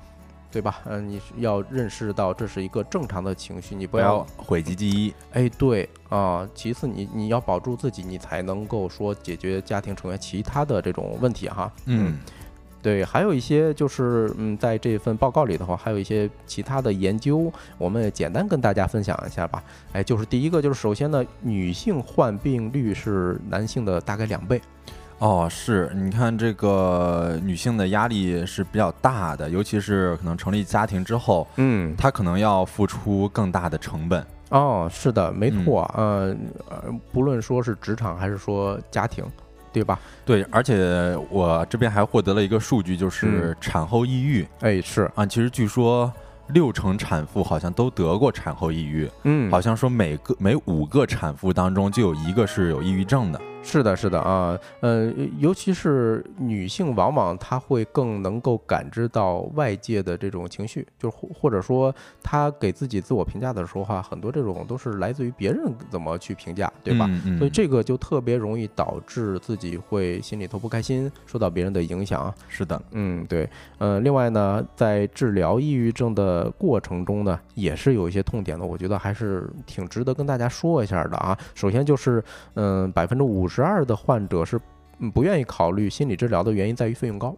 [0.50, 0.80] 对吧？
[0.86, 5.14] 嗯、你是要认识到这是一个正常的情绪，你不不要要讳疾忌医。
[5.32, 11.70] 哎，对啊、其次你你要保住自己，你才能够说解决家庭成员其他的这种问题哈。
[11.84, 12.18] 嗯
[12.80, 19.62] 对，还有一些就是，嗯，在这份报告里的话，还有一些其他的研究，我们也简单跟大家分享一下吧。
[19.92, 24.62] 哎，就是第一个，就是首先呢，女性患病率是男性的大概两倍。
[25.18, 34.24] 哦，是你看这个女性的压力是比较大的，尤其是可能成立家庭之后，嗯，她可能要付出更大的成本。
[34.50, 36.34] 哦，是的，没错，呃，
[36.70, 39.24] 呃，不论说是职场还是说家庭，
[39.72, 39.98] 对吧？
[40.24, 45.26] 对，而且我这边还获得了一个数据，就是产后抑郁哎，是，啊。
[45.26, 46.10] 其实据说
[46.50, 53.40] 六成产妇好像都得过产后抑郁，嗯，好像说每个每五个产妇当中就有一个是有抑郁症的。
[53.62, 67.04] 是的，是的啊，呃，尤其是女性，往往她会更能够感知到外界的这种情绪，就是或或者说她给自己自我评价的时候哈，很多这种都是来自于别人怎么去评价，对吧？
[67.10, 72.32] 嗯嗯所以这个就特别容易导致自己会心里头不开心，受到别人的影响。
[72.48, 81.36] 是的，嗯，对，呃，另外呢，在治疗抑郁症的过程中呢，也是有一些痛点的，我觉得还是挺值得跟大家说一下的啊。
[81.54, 82.22] 首先就是，
[82.54, 84.60] 嗯、百分之五十二的患者是
[85.14, 87.36] 不愿意考虑心理治疗的原因在于费用高。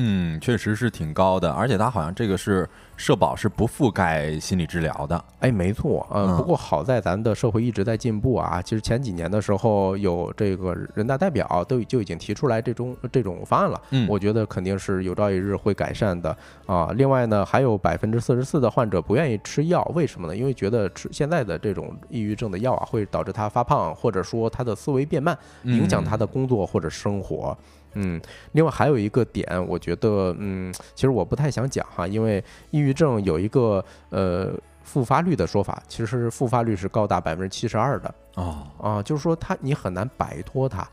[0.00, 5.24] 嗯，确实是挺高的，而且它好像这个是社保是不覆盖心理治疗的。
[5.40, 8.62] 哎，没错，嗯，嗯不过好在咱的社会一直在进步啊。
[8.62, 13.80] 其实前几年的时候，有这个人大代表都就已经提出来这种这种方案了。
[13.90, 16.90] 嗯我觉得肯定是有朝一日会改善的啊。
[16.94, 20.36] 另外呢，还有百分之四十四的患者不愿意吃药，为什么呢？
[20.36, 27.56] 因为觉得吃现在的这种抑郁症的药啊，会导致他发胖，或者说他的思维变慢，影响他的工作或者生活。
[27.60, 27.77] 嗯，
[28.52, 40.86] 另外还有一个点，我觉得，嗯，其实我不太想讲哈，因为抑郁症有一个呃复发率的说法，其实复发率是高达百分之七十二的哦，啊，就是说它你很难摆脱它。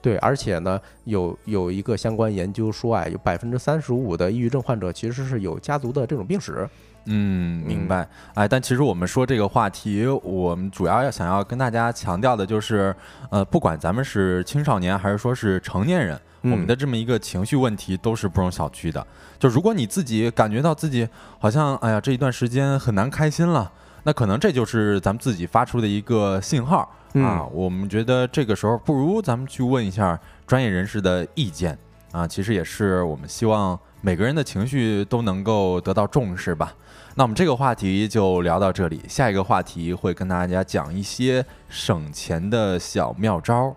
[0.00, 6.68] 对，而且呢，有有一个相关研究说啊，有百分之三十五的抑郁症患者其实是有家族的这种病史。
[7.06, 8.08] 嗯，明白。
[8.34, 12.92] 哎，但其实我们说这个话题，我们主要要想要跟大家强调的就是，
[13.30, 19.06] 呃，不管咱们是青少年还是说是成年人，我们嗯的这么一个情绪问题都是不容小觑的。
[19.38, 23.70] 就如果你自己感觉到自己好像，哎呀，这一段时间很难开心了，
[24.04, 27.44] 那可能这就是咱们自己发出的一个信号啊。
[27.52, 31.78] 我们觉得这个时候不如咱们去问一下专业人士的意见
[32.10, 32.26] 啊。
[32.26, 36.74] 其实也是我们希望每个人的情绪都能够得到重视吧。
[37.14, 43.76] 那我们这个话题就聊到这里，下一个话题会跟大家讲一些省钱的小妙招。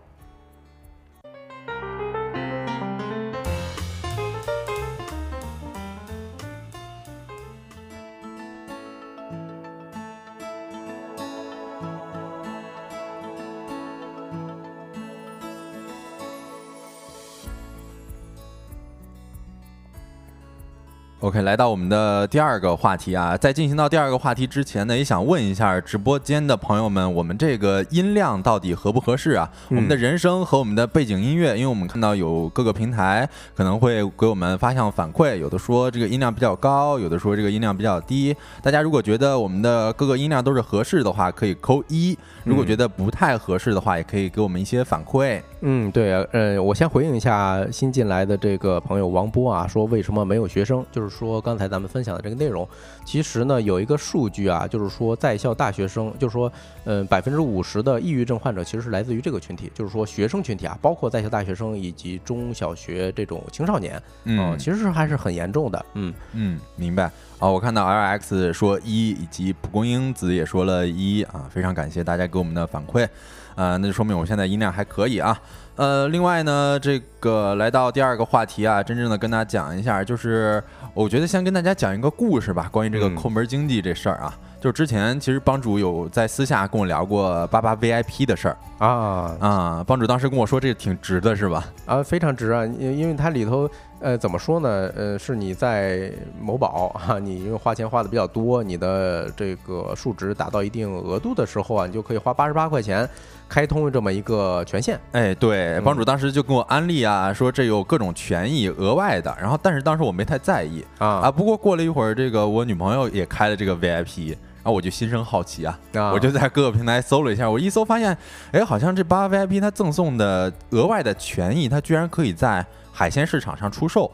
[21.21, 29.49] OK，来到我们的第二个话题啊，在进行到第二个话题之前呢，也想问一下直播间的朋友们，我们这个音量到底合不合适啊？
[29.69, 38.35] 我们的人声和我们的背景音乐，因为我们看到有各个平台可能会给我们发向反馈，有的说这个音量比较高，有的说这个音量比较低。
[38.61, 45.41] 大家如果觉得我们的各个音量都是合适的话，可以扣一；如果觉得不太合适的话，也可以给我们一些反馈。
[45.67, 50.85] 嗯，对，呃，我先回应一下新进来的这个朋友王波啊，说为什么没有学生？
[50.91, 52.67] 就是说刚才咱们分享的这个内容，
[53.03, 56.51] 其实呢有一个数据啊，就是说在校大学生，就是说，
[56.83, 67.11] 嗯、百分之五十的抑郁症患者其实是来自于这个群体，就是说学生群体啊，包括在校大学生以及中小学这种青少年，嗯，其实还是很严重的，嗯嗯，明白。
[67.39, 73.05] 啊，我看到 L X 说一，以及蒲公英子也说了一啊，非常感谢大家给我们的反馈，
[73.55, 75.39] 啊，那就说明我现在音量还可以啊。
[75.75, 80.63] 呃，另外呢，这个来到第二个话题啊，真正的跟大家讲一下，就是
[80.93, 84.37] 我觉得先跟大家讲一个故事吧，关于这个嗯抠门经济这事儿啊。
[84.61, 91.65] 就之前其实帮主有在私下跟我聊过八八 VIP 的事儿啊啊，帮主当时跟我说这个挺值的是吧？
[91.85, 94.89] 啊，非常值啊，因因为它里头，呃，怎么说呢？
[94.95, 103.07] 呃，是你在某宝哈、你因为花钱花的比较多，你的这个数值达到一定额度的时候啊，你就可以花八十八块钱
[103.47, 104.99] 开通这么一个权限。
[105.11, 111.31] 哎，对，嗯帮主当时就跟我安利啊，说这有各种权益额外的，然后但是当时我没太在意啊啊。
[111.31, 118.17] 不过过了一会儿，这个我女朋友也开了这个 VIP，然后我就心生好奇啊，啊我就在各个平台搜了一下，我一搜发现，
[118.51, 124.09] 哎，好像这八 VIP 它赠送的额外的权益，它居然可以在海鲜市场上出售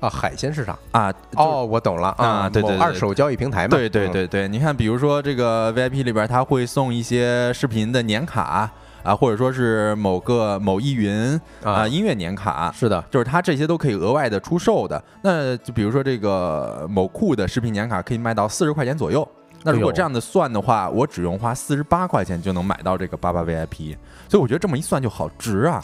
[0.00, 1.12] 啊，海鲜市场啊！
[1.34, 8.70] 哦，我懂了啊对对对二手交易平台嘛，对对嗯，对对，你看，比如说这个 VIP 里边，它会送一些视频的年卡
[9.02, 15.02] 啊，或者说是某个某易云啊啊音乐年卡，是的，就是它这些都可以额外的出售的。
[15.22, 19.26] 那就比如说这个某酷的视频年卡可以卖到四十块钱左右。
[19.64, 23.96] 那如果这样的算的话，我只用花四十八块钱就能买到这个八八 VIP，
[24.28, 25.82] 所以我觉得这么一算就好值啊！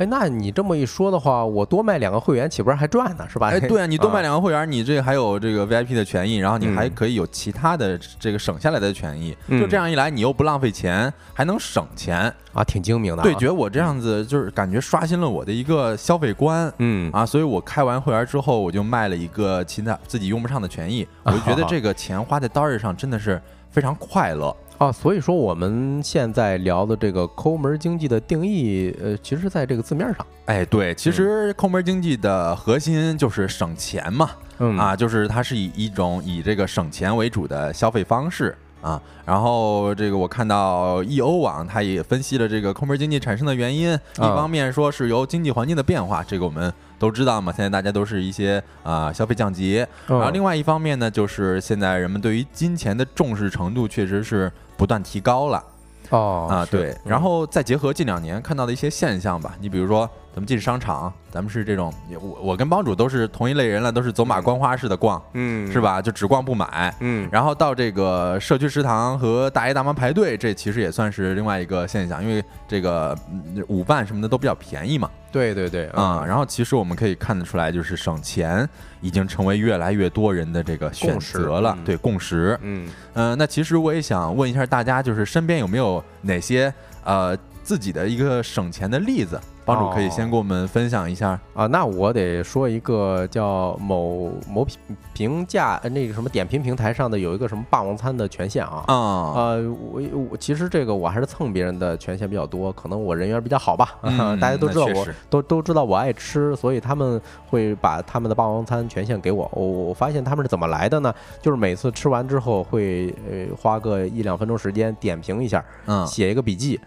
[0.00, 3.26] 哎，那你这么一说的话，我多卖两个会员岂不是还赚呢？
[3.28, 3.48] 是吧？
[3.48, 9.36] 哎， 对啊，你多买啊两个会员，你这还有这个 VIP 的权益，然后你还嗯可以有其他的这个省下来的权益。
[9.48, 12.32] 嗯就这样一来，你又不浪费钱，还能省钱。
[12.54, 13.24] 啊，挺精明的啊。
[13.24, 16.72] 对，觉得我这样子就是感觉刷新了我的一个消费观。
[16.78, 23.38] 嗯啊，所以我开完会员之后，我就卖了一个其他自己用不上的权益，我就觉得 这个钱花在刀刃上真的是
[23.70, 24.48] 非常快乐。
[24.48, 39.00] 啊，所以说我们现在聊的这个抠门经济的定义，呃，其实在这个字面上，哎，对，其实抠门经济的核心就是省钱嘛，嗯啊，就是它是以一种以这个省钱为主的消费方式啊。
[39.24, 55.62] 然后这个我看到易欧网它也分析了这个抠门经济产生的原因，一啊方面说是由经济环境的变化，这个我们都知道嘛，现在大家都是一些啊、消费降级，然后嗯另外一方面呢，就是现在人们对于金钱的重视程度确实是不断提高了。
[56.10, 65.80] 哦啊，对，然嗯后再结合近两年看到的一些现象吧，你比如说咱们进商场，咱们是这种，我我跟帮主都是同一类人了，都是走马观花式的逛，嗯是？
[65.80, 66.00] 吧？
[66.00, 66.94] 就只逛不买。
[67.00, 78.68] 嗯然后到这个社区食堂和大爷大妈排队，这其实也算是另外一个现象，因为这个嗯午饭什么的都比较便宜嘛，对对对啊、然后其实我们可以看得出来，就是省钱
[79.00, 82.58] 已经成为越来越多人的这个选择了，嗯对共识。
[82.62, 86.72] 嗯嗯、那其实我也想问一下大家，就是身边有没有哪些
[87.04, 87.36] 呃
[87.70, 89.40] 自己的一个省钱的例子？
[89.64, 91.38] 帮主可以先给我们分享一下。
[91.54, 94.76] 啊，那我得说一个叫某某评
[95.14, 98.82] 评价呃那个什么点评平台上的有一个什么霸王餐的权限啊。
[98.88, 98.96] 啊、
[99.36, 100.02] 呃，我
[100.32, 109.48] 我其实这个我还是蹭别人的权限比较多，可能我人缘比较好吧，嗯 大家都知道我都都知道我爱吃，所以他们会把他们的霸王餐权限给我。
[109.54, 111.14] 我我发现他们是怎么来的呢？
[111.40, 116.80] 就是每次吃完之后会呃花个一两分钟时间点评一下，嗯写一个笔记。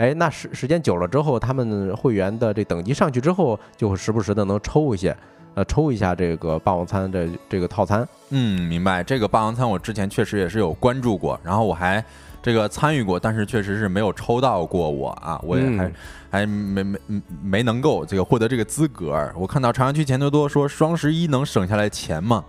[0.00, 5.14] 哎，那时时间久了之后，他们会员的这等级上去之后，就会时不时的能抽一些，
[5.54, 8.08] 呃，抽一下这个霸王餐的这个套餐。
[8.30, 9.04] 嗯，明白。
[9.04, 12.02] 这个霸王餐我之前确实也是有关注过，然后我还
[12.42, 15.92] 这个参与过，但是确实是没有抽到过我啊，我也还、嗯
[16.30, 16.98] 还没没
[17.42, 19.30] 没能够这个获得这个资格。
[19.36, 22.42] 我看到朝阳区钱多多说双十一能省下来钱吗？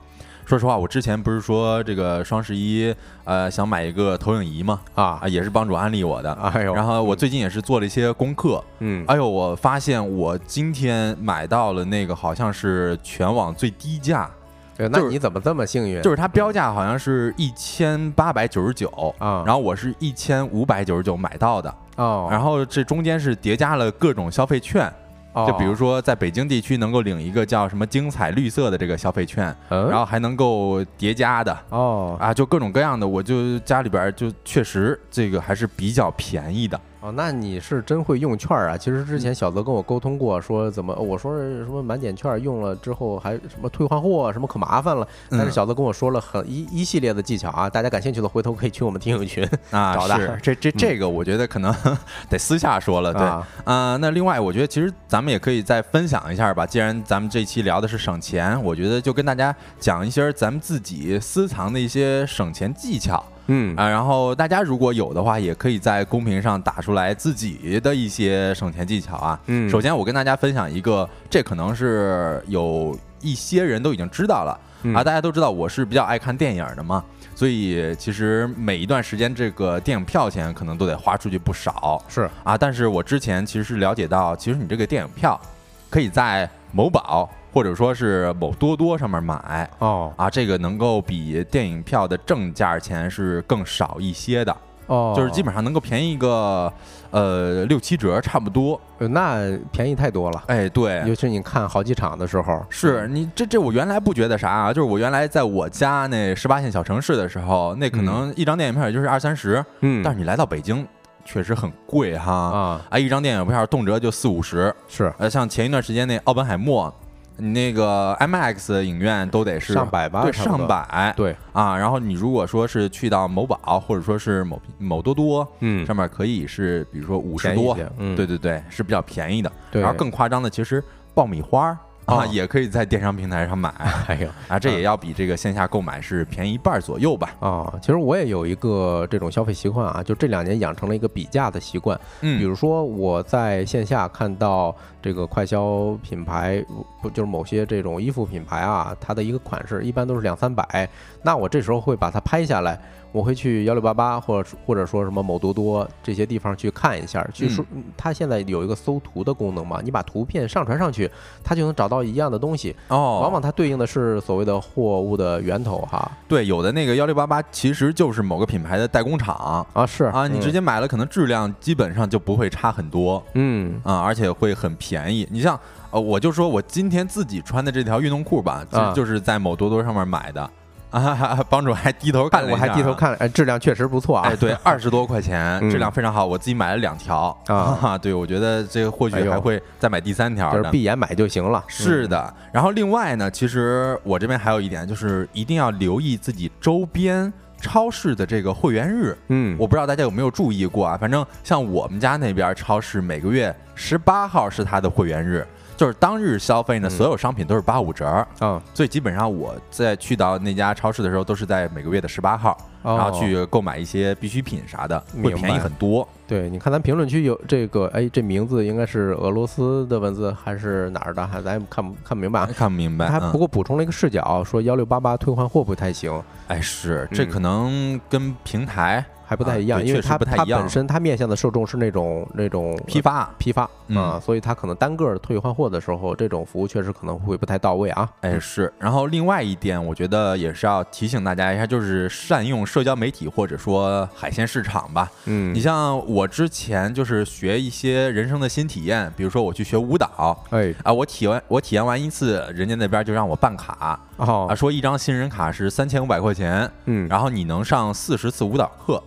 [0.51, 4.81] 说实话，我之前不是说这个双十一呃想买一个投影仪嘛？
[4.95, 6.33] 啊啊，也是帮主安利我的。
[6.33, 14.29] 哎呦，然后我最近也是做了一些功课，嗯，哎呦，我发现我今天买到了那个好像是全网最低价，
[14.75, 16.01] 对那你怎么这么幸运？
[16.01, 24.93] 就是它标价好像是一千八百九十九啊然后我是一千五百九十九买到的，哦，然后这中间是叠加了各种消费券，后
[25.33, 32.17] 就比如，说在北京地区能够领一个叫什么精彩绿色的这个消费券，嗯，然后还能够叠加的哦。
[32.19, 36.79] 啊，就各种各样的，我就家里边儿就确实这个还是比较便宜的。
[37.01, 38.77] 哦，那你是真会用券啊！
[38.77, 45.51] 其实之前小泽跟我沟通过，说怎么我说什么满减券用了之后还什么退换货什么可麻烦了，但是嗯。
[45.51, 50.39] 小泽跟我说了很一一系列的技巧啊，大家感兴趣的回头可以去我们听友群啊， 找的是。
[50.43, 51.75] 这这这个，我觉得可能
[52.29, 56.67] 得私下说了，对啊，啊、那另外，我觉得其实咱们也可以再分享一下吧。
[56.67, 63.87] 既然咱们这期聊的是省钱，我觉得就跟大家讲一些咱们自己私藏的一些省钱技巧嗯啊。
[63.89, 69.39] 然后大家如果有的话，也可以在公屏上打出来自己的一些省钱技巧啊。
[69.47, 74.59] 嗯首先，我跟大家分享一个，这可能是有一些人都已经知道了。
[74.83, 77.03] 嗯啊，大家都知道我是比较爱看电影的嘛，
[77.35, 82.03] 所以其实每一段时间这个电影票钱可能都得花出去不少。
[82.07, 85.39] 是啊，但是我之前其实是了解到，其实你这个电影票
[85.87, 89.69] 可以在某宝或者说是某多多上面买。
[89.79, 90.13] 哦。
[90.17, 94.55] 啊，这个能够比电影票的正价钱是更少一些的，
[94.87, 96.71] 哦，就是基本上能够便宜个
[97.11, 98.79] 呃六七折差不多。
[98.99, 110.03] 呃那便宜太多了，哎，对，尤其你看好几场的时候，是你这这我原来不觉得啥啊，就是我原来在我家那十八线小城市的时候，那可能一张电影票也就是二三十，嗯。
[110.03, 110.87] 但是你来到北京
[111.25, 112.31] 确实很贵哈。
[112.31, 112.81] 啊。
[112.89, 115.13] 啊，一张电影票动辄就四五十，是。
[115.17, 116.93] 呃，像前一段时间那奥本海默，
[117.37, 121.77] 你那个 IMAX 影院都得是上百吧，对，上百，对，啊。
[121.77, 129.51] 然后你如果说是去到某宝或者说是某某多多，嗯，上面可以是比如说五十多，嗯，对对对，是比较便宜的。
[129.71, 132.27] 对，然后更夸张的，其实爆米花啊，哦。
[132.31, 133.69] 也可以在电商平台上买。
[134.07, 137.33] 哎呀啊，这也要比这个线下购买是便宜一半左右吧。
[137.39, 141.97] 啊，其实我也有一个这种消费习惯啊，就这两年养成了一个比价的习惯。
[142.19, 146.63] 比嗯，如说我在线下看到这个快消品牌，
[147.01, 150.89] 不就是某些这种衣服品牌啊，它的一个款式一般都是两三百，
[151.21, 152.79] 那我这时候会把它拍下来，
[153.11, 157.63] 我会去幺六八八或者或者说什么某多多这些地方去看一下，去说
[157.95, 161.09] 它现在有一个搜图的功能嘛，你把图片上传上去，
[161.43, 166.11] 它就能找到一样的东西，哦，往往它对应的是所谓的货物的源头哈。
[166.27, 169.65] 对，有的那个幺六八八其实就是某个品牌的代工厂。
[169.73, 170.41] 啊是啊，你嗯。
[170.41, 173.23] 直接买了，可能质量基本上就不会差很多。
[173.33, 173.79] 嗯。
[173.83, 175.27] 啊，而且会很便宜。
[175.29, 175.59] 你像
[175.91, 178.93] 呃，我就说我今天自己穿的这条运动裤吧，其实啊。
[178.93, 180.41] 就是在某多多上面买的。
[180.41, 180.51] 啊，
[181.49, 182.93] 帮主还低头看了一我还低头。
[182.93, 184.27] 看，哎，质量确实不错啊。
[184.27, 190.69] 哎，对，二十多块钱，嗯质量非常好，我自己买了两条啊 对，我觉得这个或许还会再买第三条就是。
[190.71, 191.63] 闭眼买就行了。
[191.67, 199.17] 是的，然后另外呢，其实我这边还有一点，就是一定要留意自己周边超市的这个会员日。
[199.29, 200.97] 嗯，我不知道大家有没有注意过啊？
[200.97, 205.45] 反正像我们家那边超市，每个月十八号是它的会员日，
[205.81, 208.27] 就是当日消费呢，嗯所有商品都是八五折儿。
[208.37, 216.07] 啊，所以基本上我在去到那家超市的时候，都是在每个月的十八号，哦然后去购买一些必需品啥的，会便宜很多。
[216.27, 221.25] 对，你看咱评论区有这个，哎，这名字应该是俄罗斯的文字还是哪儿的？
[221.25, 222.49] 还咱也看不看不明白啊。
[222.55, 238.09] 看不明白，他嗯不过补充了一个视角，说幺六八八退换货不太行，哎，是这嗯可能跟平台还不太一样，因为它不太一样它本身它面向的受众是那种那种批发，批发嗯啊，所以它可能单个退换货的时候，这种服务确实可能会不太到位啊。
[238.19, 238.73] 哎是。
[238.77, 245.09] 然后另外一点，我觉得也是要提醒大家一下，就是善用社交媒体或者说海鲜市场吧。
[245.23, 259.01] 嗯你，像我之前就是学一些人生的新体验，比如说我去学舞蹈哎，啊，我体完我体验完一次，人家那边就让我办卡啊，哦，说一张新人卡是三千五百块钱，嗯，然后你能上四十次舞蹈课，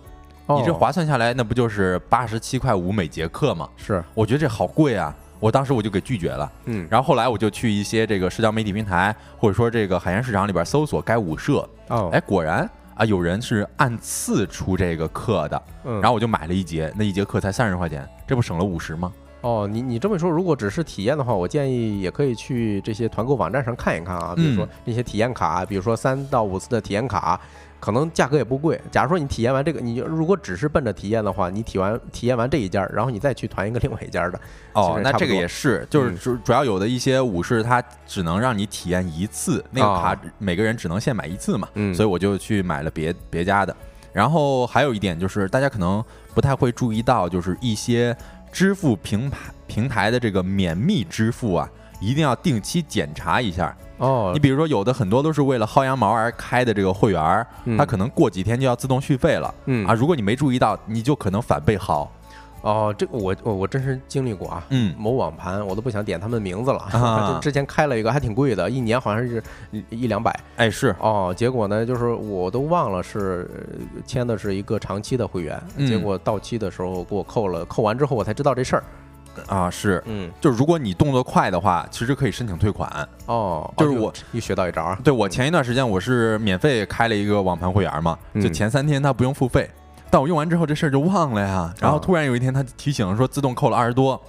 [0.47, 3.67] 你这哦划算下来，那不就是八十七块五每节课吗？
[3.77, 5.15] 是，我觉得这好贵啊！
[5.39, 6.51] 我当时我就给拒绝了。
[6.65, 19.11] 嗯，然后后来我就去一些这个社交媒体平台，或者说这个海鲜市场里边搜索该舞社，哦，哎，果然啊有人是按次出这个课的，嗯，然后我就买了一节，那一节课才三十块钱，这不省了五十吗？
[19.41, 24.69] 哦，你你这么说，如果只是体验的话，我建议也可以去这些团购网站上看一看啊，比如说嗯。
[24.85, 27.39] 那些体验卡，比如说三到五次的体验卡，
[27.85, 28.81] 可能价格也不贵。
[28.89, 34.39] 假如说你体验完这个，你如果只是奔着体验的话，你体完体验完这一家，然后你再去团一个另外一家的，
[34.73, 43.75] 哦，那这个也是，就是嗯主主要有的一些武士，它只能让你体验一次，那个卡哦每个人只能限买一次嘛，嗯所以我就去买了别别家的。
[44.11, 48.17] 然后还有一点就是，大家可能不太会注意到，就是一些
[48.51, 51.69] 支付平台平台的这个免密支付啊，
[52.01, 53.77] 一定要定期检查一下。
[53.97, 59.93] 哦你，比如说，有的很多都是为了薅羊毛而开的这个会员儿，嗯它可能过几天就要自动续费了嗯啊。
[59.93, 62.07] 如果你没注意到，你就可能反被薅。
[62.61, 64.63] 哦，这个我我我真是经历过啊。
[64.69, 78.83] 嗯，某网盘我都不想点他们名字了， 啊就之前开了一个还挺贵的，一年好像是一一两百，哎，是，哦，结果呢，就是我都忘了是呃签的是一个长期的会员，嗯结果到期的时候给我扣了，扣完之后我才知道这事儿。
[79.47, 82.89] 啊，是，嗯，就是如果你动作快的话，其实可以申请退款。
[83.25, 84.99] 哦，哦就是我又学到一招啊。
[85.03, 89.69] 对我前一段时间我是免费开了一个网盘会员嘛，嗯就前三天它不用付费，
[90.09, 91.73] 但我用完之后这事儿就忘了呀。
[91.79, 94.19] 然后啊突然有一天它提醒说自动扣了二十多，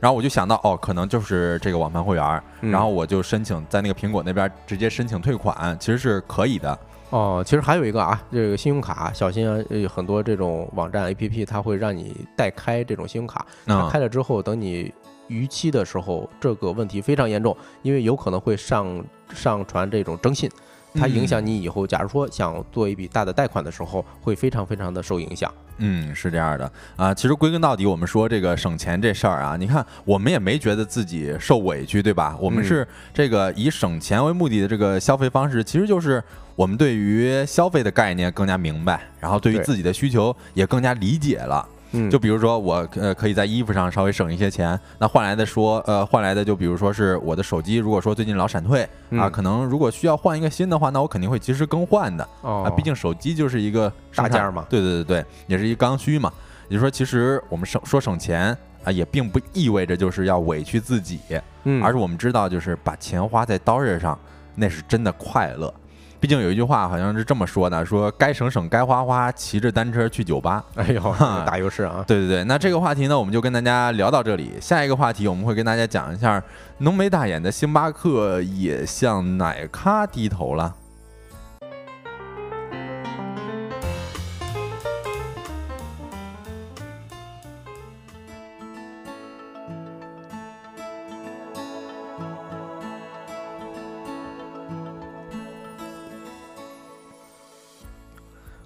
[0.00, 6.78] 然后我就想到哦，可能就是这个网盘会员，嗯然后我就申请在那个苹果那边直接申请退款，其实是可以的。
[7.10, 13.46] 哦，其实还有一个啊，这个信用卡，小心啊，有很多这种网站 APP 它会让你代开这种信用卡，
[13.90, 14.92] 开了之后，等你
[15.28, 20.50] 逾期的时候，这个问题非常严重，因为有可能会上上传这种征信。
[20.96, 25.52] 它影响你以后，假如说想做一笔大的贷款的时候，会非常非常的受影响。
[25.78, 27.12] 嗯，是这样的啊。
[27.12, 32.36] 其实归根到底，我们说这个省钱这事儿啊，你看我们也没觉得自己受委屈，对吧？
[32.40, 36.22] 我们嗯是这个以省钱为目的的这个消费方式，其实就是
[36.56, 41.68] 我们对于消费的概念更加明白，然后对于自己的需求也更加理解了。
[41.96, 52.28] 嗯就比如说我呃可以在衣服上稍微省一些钱，那换来的说呃换来的就比如说是我的手机，如果说最近老闪退啊，嗯可能如果需要换一个新的话，那我肯定会及时更换的。
[52.40, 56.32] 哦啊，毕竟手机就是一个大件儿嘛对对对对，也是一刚需嘛。
[56.68, 61.20] 也就是说，其实我们省说省钱啊，也并不意味着就是要委屈自己，
[61.62, 64.18] 嗯，而是我们知道，就是把钱花在刀刃上，
[64.56, 65.72] 那是真的快乐。
[66.20, 70.64] 毕竟有一句话好像是这么说的：说该省省，该花花，骑着单车去酒吧。
[70.74, 71.14] 哎呦，
[71.46, 72.02] 大优势啊！
[72.06, 74.52] 对对对，那这个话题呢，我们就跟大家聊到这里。
[74.60, 76.42] 下一个话题，我们会跟大家讲一下，
[76.78, 80.74] 浓眉大眼的星巴克也向奶咖低头了。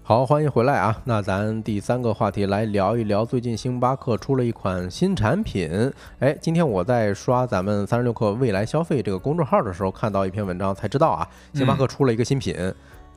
[0.08, 1.02] 好，欢迎回来啊！
[1.04, 5.92] 那咱第三个话题来聊一聊，最近星巴克出了一款新产品。
[6.18, 12.56] 哎，今天我在刷咱们三十六氪未来消费这个公众号的时候，看到一篇文章，才知道啊，星巴克出了一个新品。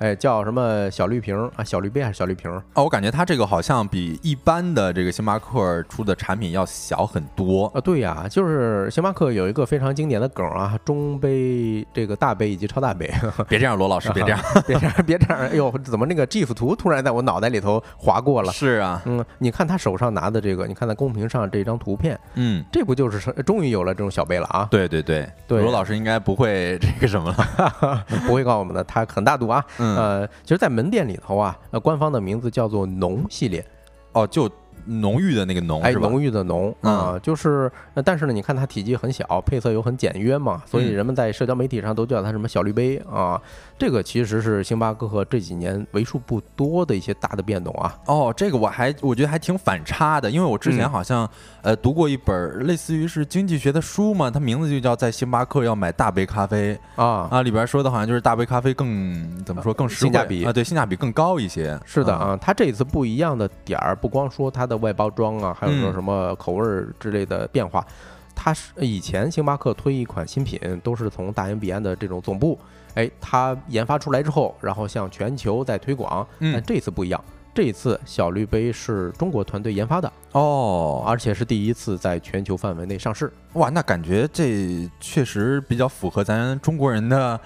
[0.02, 1.64] 哎，叫什么小绿瓶啊？
[1.64, 2.52] 小绿杯还是小绿瓶？
[2.74, 7.80] 啊，我感觉它这个好像比一般的这个星巴克出的产品要小很多啊。
[7.80, 13.14] 对呀，就是星巴克有一个非常经典的梗啊，中杯、这个大杯以及超大杯。
[13.48, 15.40] 别这样，罗老师，别这样，别这样，别这样。
[15.40, 18.52] 哎呦，怎么那个 GIF 图突然在我脑袋里头划过了？
[18.52, 24.68] 是啊，嗯，你看他手上拿的这个，你看在公屏上这张图片，嗯，这不就是终于有了这种小杯了啊？
[24.72, 29.64] 对对对对，罗老师应该不会这个什么了， 不会告诉我们的，他很大度啊。
[29.78, 33.66] 嗯，呃，其实，在门店里头啊，呃，官方的名字叫做“农”系列，
[34.14, 34.50] 哦，就
[34.86, 37.72] 浓郁的那个浓，哎，浓郁的浓啊，就是，
[38.04, 43.42] 但是呢，你看它体积很小，配色又很简约嘛，所以人们在社交媒体上都叫它什么小绿杯啊。
[43.78, 47.98] 这个其实是星巴克这几年为数不多的一些大的变动啊。
[48.06, 51.28] 哦，这个我还我觉得还挺反差的，因为我之前好像
[51.62, 61.80] 呃读过一本类似于是经济学的书嘛，它名字就叫在星巴克要买大杯咖啡啊啊，里边说的好像就是大杯咖啡更怎么说更性价比啊，对，性价比更高一些。
[61.86, 67.86] 是的啊，它这一次不一样的点儿，不光说它的外包装啊，还有说什么口味儿之类的变化，
[68.34, 72.58] 它是以前星巴克推一款新品都是从大洋彼岸的这种总部。
[72.96, 76.26] 哎，它研发出来之后，然后向全球在推广。
[76.40, 83.32] 但这次不一样，这次小绿杯是中国团队研发的哦，而且是第一次在全球范围内上市。
[83.54, 87.40] 哇，那感觉这确实比较符合咱中国人的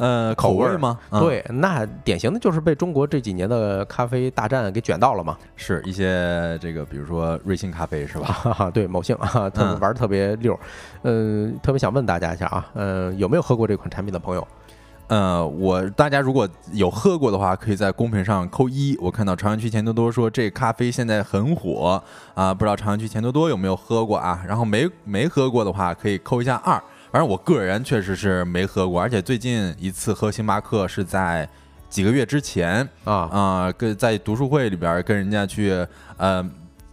[0.00, 0.98] 呃口味吗？
[1.10, 5.36] 对，那典型的就是被中国这几年的咖啡大战给卷到了嘛。
[5.56, 8.70] 是一些这个，比如说瑞幸咖啡是吧？
[8.72, 10.58] 对，某幸啊，特别玩特别溜。
[11.02, 14.48] 嗯，特别想问大家一下啊，呃，有没有喝过这款产品的朋友？
[15.08, 18.96] 呃，我大家如果有喝过的话，可以在公屏上扣一。
[19.02, 22.02] 我看到朝阳区钱多多说这咖啡现在很火
[22.34, 24.42] 啊，不知道朝阳区钱多多有没有喝过啊？
[24.46, 26.80] 然后没没喝过的话，可以扣一下二。
[27.10, 31.48] 反正我个人确实是没喝过，而且最近一次喝星巴克是在
[31.88, 35.86] 几个月之前啊啊，跟在读书会里边跟人家去
[36.16, 36.48] 呃。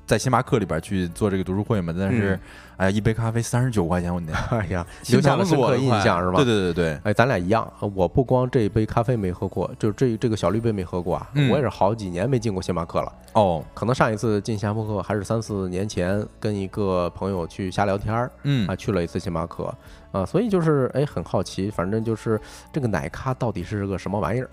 [0.07, 2.39] 在星巴克里边去做这个读书会嘛，但是，
[2.77, 6.37] 哎，一杯咖啡三十九块钱，我那， 哎呀，留下了深刻印象是吧？
[6.37, 13.11] 对对对对，哎，咱俩一样，我不光这一杯咖啡没喝过，就这这个小绿杯没喝过啊，我也是好几年没进过星巴克了。
[13.33, 19.73] 哦，可能上一次进星巴克还是三四年前，跟一个朋友去瞎聊天儿，嗯啊，去了一次星巴克，
[20.11, 22.39] 啊，所以就是哎，很好奇，反正就是
[22.71, 24.49] 这个奶咖到底是个什么玩意儿？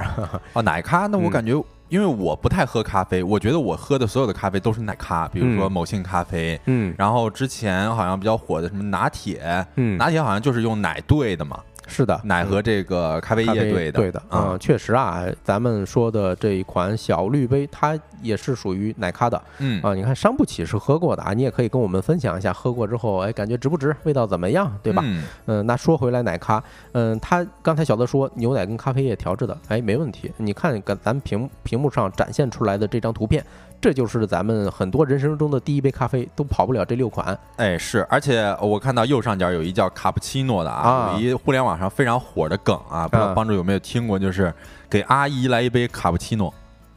[0.54, 1.62] 啊， 奶咖，那我感觉。
[1.88, 11.60] 因为我不太喝咖啡，我觉得我喝的所有的咖啡都是奶咖，比如说某信咖啡，嗯，然后之前好像比较火的什么拿铁，嗯，拿铁好像就是用奶兑的嘛。
[11.86, 19.80] 是的，奶和这个咖啡液兑的，对的，嗯，确实啊，咱们说的这一款小绿杯，它也是属于奶咖的，嗯。
[19.82, 25.04] 啊，你看伤不起是喝过的啊，你也可以跟我们分享一下喝过之后，哎，感觉值不值，味道怎么样，对吧？
[25.46, 26.62] 嗯，那说回来奶咖，
[26.92, 33.44] 嗯，它刚才小德说牛奶跟咖啡液调制的，哎，没问题，你看跟咱屏屏幕上展现出来的这张图片。
[33.84, 37.38] 这就是咱们很多人生中的第一杯咖啡，都跑不了这六款。
[37.56, 44.50] 哎，是，而且我看到右上角有一叫卡布奇诺的啊，有一互联网上非常火的梗啊，不知道帮助有没有听过，就是
[44.88, 46.54] 给阿姨来一杯卡布奇诺。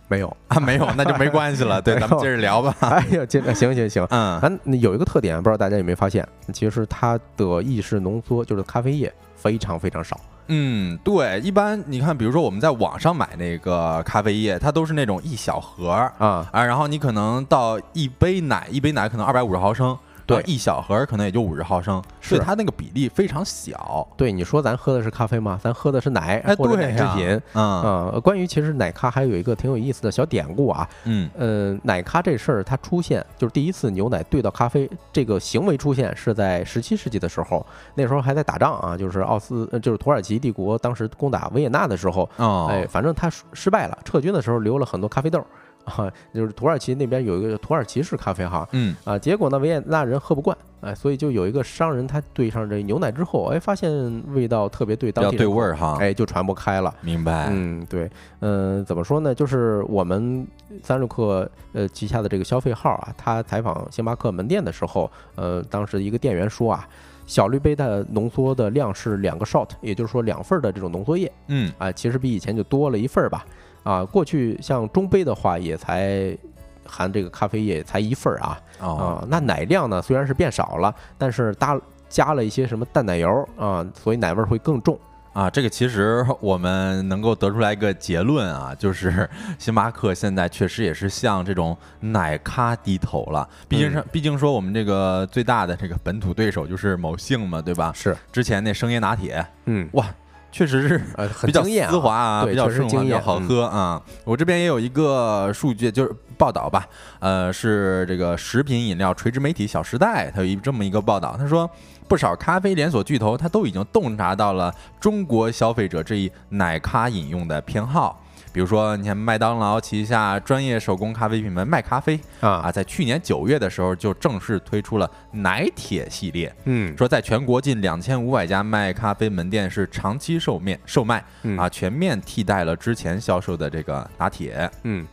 [0.07, 1.81] 没有啊，没有，那就没关系了。
[1.83, 2.73] 对，咱们接着聊吧。
[2.79, 10.17] 哎呀，接着行行行， 嗯，咱有一个特点，不知道大家有没有发现，其实它的意式浓缩就是咖啡液非常非常少。
[10.48, 16.12] 嗯，对，一般你看，比如说我们在网上买那个咖啡液，它都是那种一小盒啊
[16.52, 19.98] 啊，然后你可能到一杯奶，一杯奶可能二百五十毫升。
[20.28, 24.05] 对，一小盒可能也就五十毫升，是它那个比例非常小。
[24.17, 25.59] 对，你说咱喝的是咖啡吗？
[25.63, 27.41] 咱喝的是奶或者奶制品。
[27.53, 30.88] 嗯关于其实奶咖还有一个挺有意思的小典故啊。
[31.05, 37.65] 嗯呃，奶咖这事儿它出现就是第一次牛奶兑到咖啡这个行为出现是在十七世纪的时候，
[37.95, 42.30] 那时候还在打仗啊，就是奥斯就是土耳其帝国当时攻打维也纳的时候，
[42.69, 45.41] 哎，反正他失败了，撤军的时候留了很多咖啡豆。
[45.88, 56.93] 哈， 就是土耳其那边有一个土耳其式咖啡哈，嗯啊，结果呢维也纳人喝不惯，哎，所以就有一个商人他兑上这牛奶之后，哎，发现味道特别对当要地人对味儿哈，哎，就传播开了。
[57.01, 58.09] 明白，嗯，对，
[58.41, 59.33] 嗯、怎么说呢？
[59.33, 60.45] 就是我们
[60.83, 66.88] 三六克呃旗下的这个消费号啊，他采访星巴克门店的时候，呃，当时一个店员说啊，
[67.25, 73.45] 小绿杯的浓缩的量是两个 shot，也就是说两份儿的这种浓缩液嗯啊，其实比以前就多了一份儿吧。
[73.88, 76.38] 啊，过去像中杯的话，也才
[76.85, 81.79] 含这个咖啡液才一份儿啊哦啊，那奶量呢虽然是变少了，但是搭
[82.09, 84.99] 加了一些什么淡奶油啊，所以奶味儿会更重。
[85.33, 89.29] 啊，这个其实我们能够得出来一个结论啊，就是
[89.59, 93.47] 星巴克现在确实也是向这种奶咖低头了。
[93.69, 97.91] 毕竟是，毕竟说我们这个最大的这个本土对手就是某信嘛，对吧？
[97.93, 100.07] 是，之前那生椰拿铁，嗯，哇，
[100.52, 104.02] 确实是呃， 很比较惊艳啊丝滑啊，比较顺滑，比较好嗯喝啊。
[104.24, 106.88] 我这边也有一个数据，就是报道吧，
[107.20, 111.70] 呃，是这个食品饮料垂直媒体《小时代》，它有一这么一个报道，他说
[112.08, 118.22] 不少咖啡连锁巨头，它都已经洞察到了中国消费者这一奶咖饮用的偏好。
[118.58, 131.55] 比如说，你看麦当劳旗下专业手工咖啡品牌麦咖啡啊，啊，在去年九月的时候就正式推出了奶铁系列，嗯，说在全国近两千五百家麦咖啡门店是长期售面售卖嗯。
[131.55, 134.68] 啊，全面替代了之前销售的这个拿铁。
[134.82, 135.05] 嗯。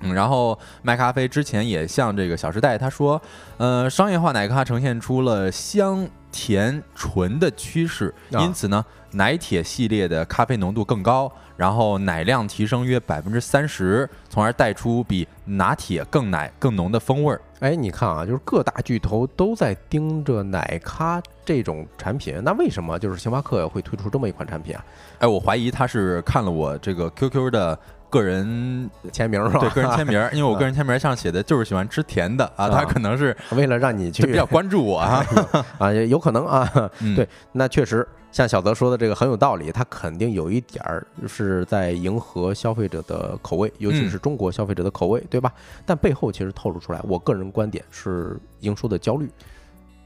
[0.00, 3.20] 嗯，然后麦咖啡之前也向这个《小时代》他说，
[3.58, 17.40] 呃，商业化奶咖呈现出了香甜纯的趋势，啊因此呢，奶铁系列的咖啡浓度更高，然后奶量提升约百分之三十，从而带出比拿铁更奶更浓的风味儿。
[17.60, 24.84] 哎，你看啊，就是各大巨头都在盯着奶咖这种产品，那为什么就是星巴克会推出这么一款产品啊？
[25.20, 27.78] 哎，我怀疑他是看了我这个 QQ 的
[28.10, 29.60] 个人签名是吧？
[29.60, 35.24] 对个人签名儿， 因为我个人签名儿上写的就是喜欢吃甜的啊，他啊可能是为了让你去比较关注我啊。
[35.78, 36.90] 啊，也有可能啊。
[37.00, 45.52] 嗯对，那确实像小泽说的这个很有道理，他肯定有一点儿是在迎合消费者的口味，尤其嗯是中国消费者的口味，对吧？
[45.84, 49.30] 但背后其实透露出来，我个人观点是营收的焦虑。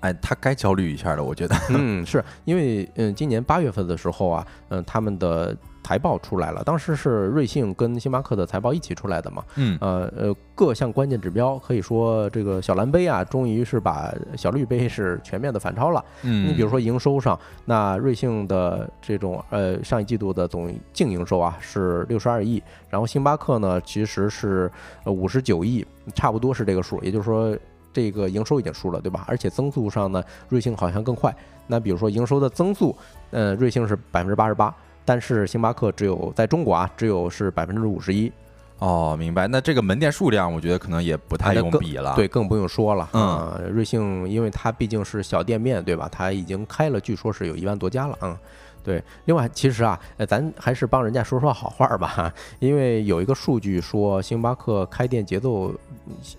[0.00, 1.54] 哎，他该焦虑一下的，我觉得。
[1.70, 16.04] 嗯， 是因为嗯，今年八月份的时候啊，嗯，他们的财报出来了，当时是瑞幸跟星巴克的财报一起出来的嘛，嗯呃呃，各项关键指标可以说这个小蓝杯啊，终于是把小绿杯是全面的反超了。
[16.22, 24.70] 嗯，你比如说营收上，那瑞幸的这种呃上一季度的总净营收啊是六十二亿，然后星巴克呢其实是
[25.04, 25.84] 呃五十九亿，
[26.14, 27.56] 差不多是这个数，也就是说
[27.92, 29.24] 这个营收已经输了，对吧？
[29.26, 31.34] 而且增速上呢，瑞幸好像更快。
[31.66, 32.96] 那比如说营收的增速，
[33.30, 34.74] 呃，瑞幸是百分之八十八，
[35.04, 38.30] 但是星巴克只有在中国啊只有是百分之五十一，
[38.78, 39.46] 哦，明白。
[39.46, 42.14] 那这个门店数量，我觉得可能也不太用比了。
[42.16, 43.08] 对，更不用说了。
[43.12, 46.08] 嗯啊瑞幸因为它毕竟是小店面，对吧？
[46.10, 48.18] 它已经开了，据说是有一万多家了。
[48.22, 48.36] 嗯，
[48.82, 49.02] 对。
[49.26, 55.74] 另外，其实啊，呃，咱还是帮人家说说好话儿吧，因为有一个数据说，星巴克开店节奏，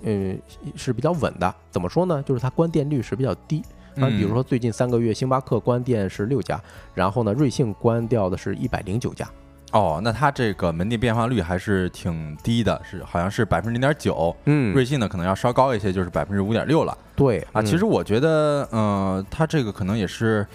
[0.03, 0.37] 嗯，
[0.75, 1.53] 是比较稳的。
[1.69, 2.23] 怎么说呢？
[2.23, 3.63] 就是它关店率是比较低。
[3.93, 6.59] 那，比如嗯说最近三个月，星巴克关店是六家，
[6.93, 9.27] 然后呢，瑞幸关掉的是一百零九家。
[9.71, 14.35] 哦，那它这个门店变化率还是挺低的，是好像是百分之零点九。
[14.45, 17.61] 嗯瑞幸呢可能要稍高一些，就是百分之五点六了对啊。
[17.61, 20.47] 其实我觉得，嗯，它这个可能也是。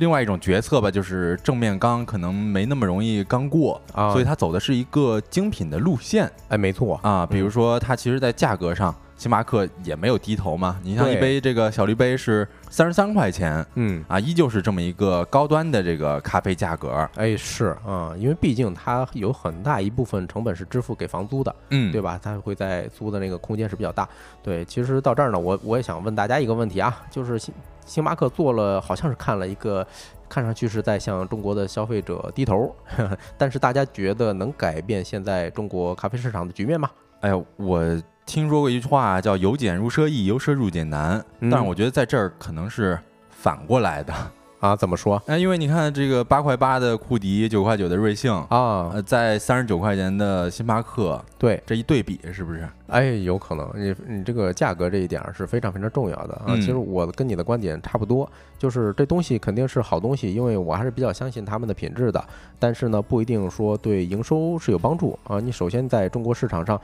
[0.00, 7.26] 另外一种决策吧，就是正面刚可能没那么容易刚过，啊，所以它走的是一个精品的路线哎，没错，啊。
[7.26, 10.80] 比如说，它其实，在价格上，星巴克也没有低头嘛。
[10.82, 14.02] 你像一杯这个小绿杯是三十三块钱嗯。
[14.08, 17.06] 啊，依旧是这么一个高端的这个咖啡价格。
[17.16, 22.18] 哎，是啊、因为毕竟它有很大一部分成本是支付给房租的，嗯，对吧？
[22.22, 24.08] 它会在租的那个空间是比较大。
[24.42, 27.52] 对，其实到这儿呢，我我也想问大家一个问题啊，就是星
[27.84, 29.86] 星巴克做了，好像是看了一个，
[30.30, 36.88] 看上去是在向中国的消费者低头，呵 呵但是大家觉得能改变现在中国咖啡市场的局面吗？
[37.20, 42.98] 哎呀，我听说过一句话叫“由俭入奢易，由奢入俭难”，嗯但是我觉得在这儿可能是
[43.30, 44.14] 反过来的。
[44.60, 48.90] 啊，怎么说哎，因为你看这个八块八的库迪，九块九的瑞幸，啊？
[48.92, 52.68] 呃，在三十九块钱的星巴克，对，这一对比是不是？
[52.88, 56.48] 哎，有可能，你你这个价格这一点儿是非常非常重要的啊。
[56.48, 62.22] 嗯其实我跟你的观点差不多，就是这东西肯定是好东西，因为我还是比较相信他们的品质的。
[62.58, 65.40] 但是呢，不一定说对营收是有帮助啊。
[65.40, 66.78] 你首先在中国市场上，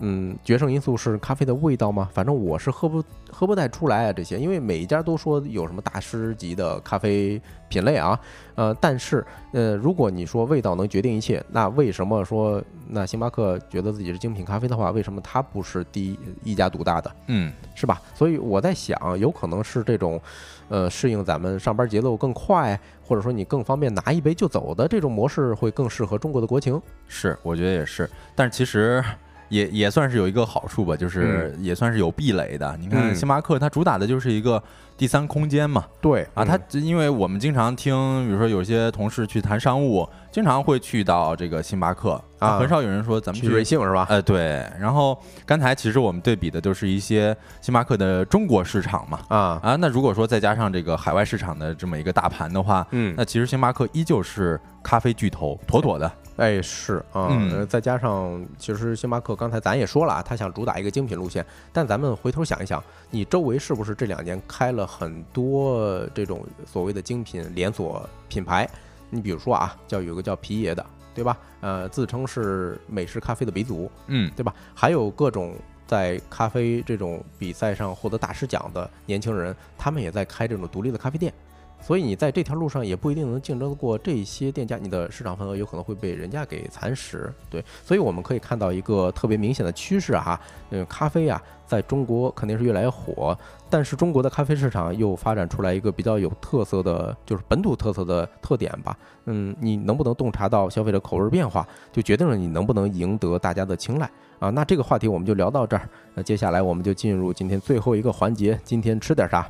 [0.00, 2.08] 嗯，决胜因素是咖啡的味道吗？
[2.12, 8.18] 反正我是喝不喝不太出来啊这些，因为每一家都说有什么大师级的咖啡品类啊，
[8.54, 18.00] 呃，但是呃，如果你说味道能决定一切，那为什么说那星巴克觉得自己是精品咖啡的话，为什么它不是第一一家独大的，嗯，是吧？
[18.14, 20.20] 所以我在想，有可能是这种，
[20.68, 26.80] 呃，适应咱们上班节奏更快，或者说你更方便拿一杯就走的这种模式，会更适合中国的国情。
[27.06, 28.08] 是，我觉得也是。
[28.34, 29.04] 但是其实
[29.50, 32.74] 也也算是有一个好处吧，就是也算是有壁垒的。
[32.80, 34.62] 你看嗯星巴克，它主打的就是一个
[34.96, 35.84] 第三空间嘛。
[36.00, 37.94] 对啊，它因为我们经常听，
[38.26, 44.06] 比如说有些同事去谈商务，经常会去到这个星巴克啊很少有人说咱们去瑞幸是吧？
[44.08, 44.64] 呃，对。
[44.78, 49.18] 然后刚才其实我们对比的都是一些星巴克的中国市场嘛。
[49.28, 56.10] 啊，啊，那如果说再加上这个海外市场的这么一个大盘的话，嗯那其实星巴克依旧是咖啡巨头，妥妥的。
[56.40, 57.28] 哎，是啊，
[57.68, 68.66] 再加上其实星巴克刚才咱也说了啊，他想主打一个精品路线，但咱们回头想一想，你周围是不是这两年开了很多这种所谓的精品连锁品牌？
[69.10, 71.36] 你比如说啊，叫有个叫皮爷的，对吧？
[71.60, 74.54] 呃，自称是美式咖啡的鼻祖，嗯，对吧？
[74.74, 75.54] 还有各种
[75.86, 81.30] 在咖啡这种比赛上获得大师奖的年轻人，他们也在开这种独立的咖啡店。
[81.80, 87.32] 所以你在这条路上也不一定能竞争得过这些店家，你的市场份额有可能会被人家给蚕食。
[87.48, 93.36] 对，所以我们可以看到一个特别明显的趋势哈，嗯，咖啡啊，在中国肯定是越来越火，
[93.68, 98.96] 但是中国的咖啡市场又发展出来一个比较有特色的，就是本土特色的特点吧。
[99.24, 104.08] 嗯，你能不能洞察到消费者口味变化，就决定了你能不能赢得大家的青睐
[104.38, 104.50] 啊。
[104.50, 109.48] 那这个话题我们就聊到这儿，那接下来我们就进入今天最后一个环节，今天吃点啥？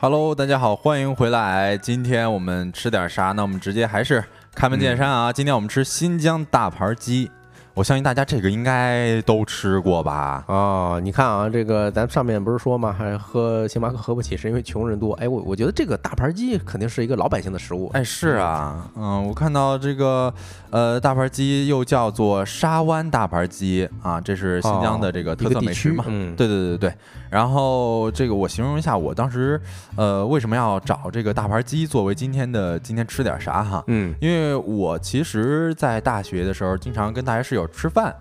[0.00, 1.76] Hello，大家好，欢迎回来。
[1.76, 3.32] 今天我们吃点啥？
[3.32, 4.22] 那我们直接还是
[4.54, 5.32] 开门见山啊！
[5.32, 7.28] 今天我们吃新疆大盘鸡，
[7.74, 10.44] 我相信大家这个应该都吃过吧？
[10.46, 12.94] 哦，你看啊，这个咱上面不是说嘛？
[12.96, 15.14] 还喝星巴克喝不起，是因为穷人多。
[15.14, 17.90] 哎，我我觉得这个大盘鸡肯定是一个老百姓的食物。
[17.92, 20.32] 哎，是啊，嗯，我看到这个
[20.70, 26.04] 呃大盘鸡又叫做沙湾大盘鸡啊，这是新疆的这个特色美食嘛？
[26.06, 26.94] 嗯，对对对对，
[27.30, 29.60] 然后这个我形容一下，我当时
[29.96, 33.84] 呃为什么要找这个大盘鸡作为今天的今天吃点啥哈？
[33.86, 38.14] 嗯因为我其实，在大学的时候，经常跟大学室友吃饭，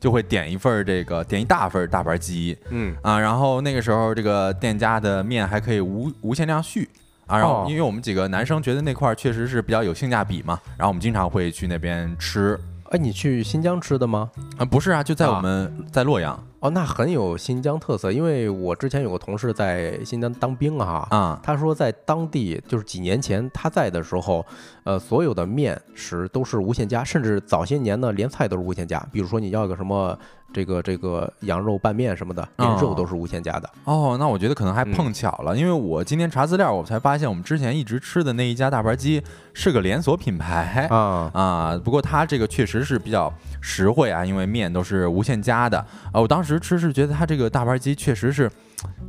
[0.00, 6.88] 就会点一份儿这个点一大份儿大盘鸡嗯啊，然后那个时候这个店家的面还可以无无限量续。
[7.26, 12.58] 啊，然后哦因为我们几个男生觉得那块儿确实是比较有性价比嘛，然后我们经常会去那边吃。
[12.94, 14.30] 哎，你去新疆吃的吗？
[14.56, 24.46] 啊，不是啊，就在我啊们在洛阳哦，那很有新疆特色，因为我之前有个同事在新疆当兵啊，啊，他说在当地就是几年前他在的时候，
[24.84, 29.04] 呃，所有的面食都是无限加，甚至早些年呢连菜都是无限加。
[29.10, 30.16] 比如说你要个什么
[30.54, 33.68] 这个这个羊肉拌面什么的，连肉哦都是无限加的。
[33.84, 39.20] 哦，那我觉得可能还嗯碰巧了，因为我今天查资料，我才发现我们之前一直吃的那一家大盘鸡
[39.52, 41.80] 是个连锁品牌啊， 啊。
[41.84, 45.76] 不过它这个确实是比较实惠啊，因为面都是无限加的
[46.12, 46.20] 啊。
[46.20, 48.48] 我当时吃是觉得它这个大盘鸡确实是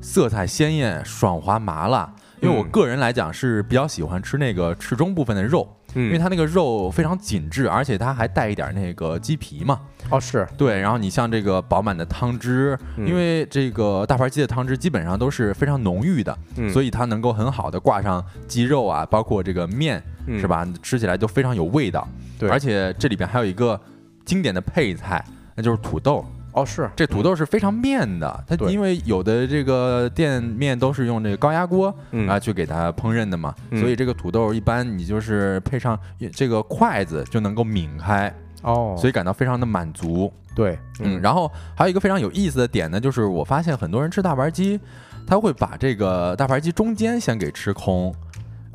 [0.02, 2.12] 色彩鲜艳、爽滑麻辣。
[2.42, 9.80] 因为我嗯个人来讲是比较喜欢吃那个翅中部分的肉，因为嗯，它那个肉非常紧致，而且它还带一点那个鸡皮嘛。
[10.10, 20.68] 哦是，对，然后你像这个饱满的汤汁，嗯因为这个大盘鸡的汤汁基本上都是非常浓郁的，嗯所以它能够很好的挂上鸡肉啊，包括这个面，嗯是吧？
[20.84, 22.08] 吃起来都非常有味道。
[22.38, 23.80] 对而且这里边还有一个
[24.26, 25.24] 经典的配菜，
[25.56, 26.24] 那就是土豆。
[26.56, 36.00] 哦是，这土豆是非常面的，它因为有的这个店面都是用这个高压锅嗯啊去给它烹饪的嘛，嗯所以这个土豆一般你就是配上
[36.34, 40.32] 这个筷子就能够抿开，哦，所以感到非常的满足。
[40.56, 44.80] 对，嗯，然后还有一个非常有意思的点呢，就是我发现很多人吃大盘鸡，
[45.28, 48.16] 他会把这个大盘鸡中间先给吃空，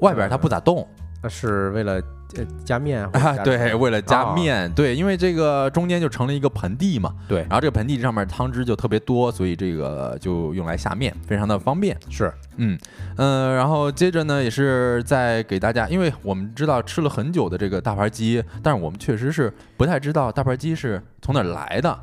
[0.01, 0.87] 外边他不咋动
[1.23, 2.01] 那是为了
[2.37, 3.09] 呃加面
[3.45, 11.97] 对，为了加啊面，对，因为这个中间就成了一个盆地嘛，对然后这个盆地上面汤汁就特别多，所以这个就用来下面，非常的方便。
[12.09, 12.79] 是，嗯
[13.17, 21.99] 呃，然后接着呢，也是在给大家，因为我们知道吃了很久的这个大盘鸡，但是我们确实是不太知道大盘鸡是从哪儿来的，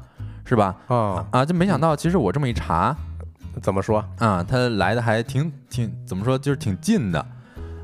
[0.45, 0.76] 是吧？
[0.88, 2.95] 啊，啊，就没想到，其实我这么一查
[3.61, 4.03] 怎么说？
[4.20, 7.26] 啊，它来的还挺挺怎么说，就是挺近的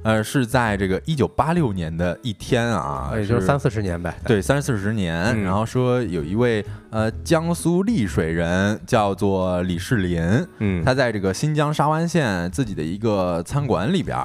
[0.04, 4.14] 呃，是在这个一九八六年的一天啊，也就是三四十年呗。
[4.26, 5.24] 对，三四十年。
[5.36, 14.18] 嗯然后说有一位呃江苏丽水人叫做李世林，嗯，他在这个新疆沙湾县自己的一个餐馆里边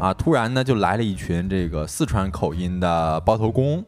[0.00, 3.84] 啊，突然呢就来了一群这个四川口音的包头工。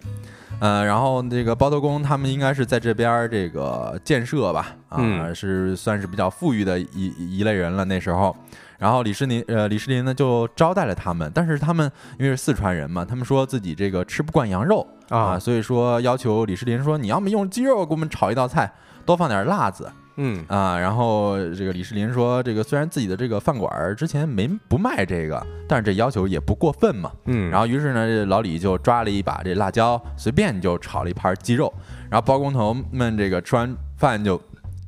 [0.58, 8.36] 呃，然后这个包头工他们应该是在这边儿这个建设吧，啊，嗯是算是比较富裕的一一类人了那时候。
[8.80, 18.72] 然后李世林，呃，李世林呢就招待了他们，但是他们因为是四川人嘛，他们说自己这个吃不惯羊肉啊，啊，所以说要求李世林说，你要么用鸡肉给我们炒一道菜，
[19.04, 20.78] 多放点辣子嗯啊。
[20.78, 27.12] 然后这个李世林说，这个虽然自己的这个饭馆儿之前没不卖这个，但是这要求也不过分嘛。
[27.26, 31.70] 嗯，然后于是呢，这老李就抓了一把这辣椒，随便就炒了一盘鸡肉。
[32.08, 34.40] 然后包工头们这个吃完饭就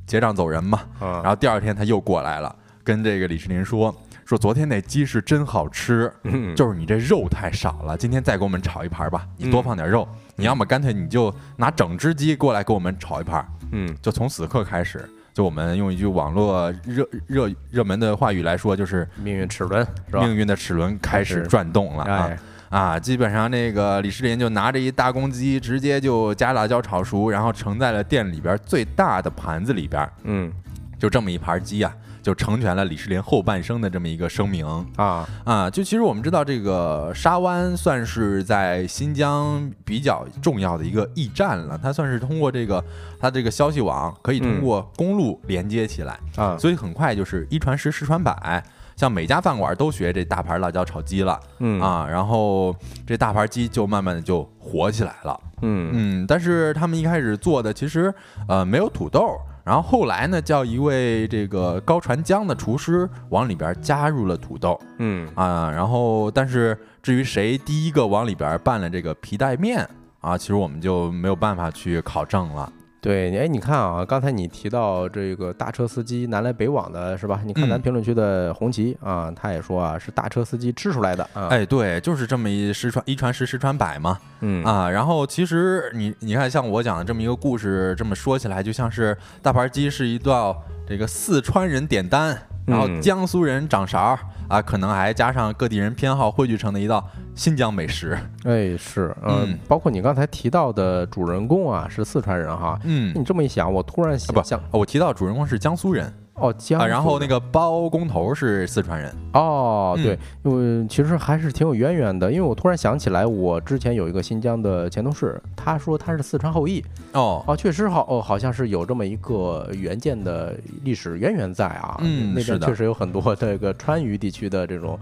[0.06, 0.80] 结账走人嘛。
[0.98, 10.08] 然然后第二天他又过来了，跟这个李世林说说昨天那鸡是真好吃，嗯就是你这肉太少了，今天再给我们炒一盘吧，你多放点肉。
[10.36, 13.46] 你要么干脆你就拿整只鸡过来给我们炒一盘。
[13.72, 19.86] 嗯就从此刻开始，就我们用一句网络热热热门的话语来说，就是命运齿轮？
[20.12, 22.26] 命运的齿轮开始转动了啊。
[22.26, 22.38] 哎，
[22.70, 30.52] 啊，基本上那个李世林就拿着一大公鸡，直接就加辣椒炒熟，然后盛在了店里边最大的盘子里边，嗯
[30.98, 34.66] 就这么一盘鸡啊，就成全了李世林后半生的这么一个声明
[34.96, 35.68] 啊，啊。
[35.68, 42.82] 就其实我们知道，这个沙湾算是在新疆比较重要的一个驿站了，它算是通过这个
[43.18, 48.62] 它这个消息网可以通过公路连接起来，啊，所以很快就是一传十，十传百。
[48.94, 55.40] 像每家饭馆都学这大盘辣椒炒鸡了，嗯啊，然后这大盘鸡就慢慢的就火起来了。
[55.62, 58.12] 嗯嗯，但是他们一开始做的其实
[58.46, 69.88] 呃没有土豆，然后后来呢叫一位这个高传江的厨师往里边加入了土豆嗯啊，然后但是至于谁第一个往里边拌了这个皮带面
[70.20, 72.72] 啊，其实我们就没有办法去考证了。
[73.02, 77.40] 对，哎，你看啊，刚才你提到这个大车司机南来北往的是吧？
[77.44, 84.20] 你看咱嗯评论区的红旗啊，他也说啊，是大车司机吃出来的啊。，哎，对，就是这么一十传一传十，十传百嘛。
[84.38, 94.16] 嗯啊，然后其实你你看，像我讲的这么一个故事，这么说起来，就像是大盘鸡是一道这个四川人点单，然后嗯江苏人掌勺
[94.52, 97.02] 啊，可能还加上各地人偏好汇聚成的一道
[97.34, 98.18] 新疆美食。
[98.44, 102.78] 哎是，嗯嗯，包括你刚才提到的主人公啊，是四川人哈。
[102.84, 109.14] 嗯，你这么一想，我突然啊不想想，，我提到主人公是江苏人哦，江啊，然后那个个包工头是四川人。
[109.34, 121.96] 哦，嗯对，因为其实还是挺有渊源的，因为我突然想起来，我之前有一个新疆的前同事，他说他是四川后裔，哦，哦，确实好哦，好像是有这么一个原件的历史渊源在啊。
[121.98, 124.98] 那嗯那边确实有很多这个川渝地区的这种。
[124.98, 125.00] 嗯，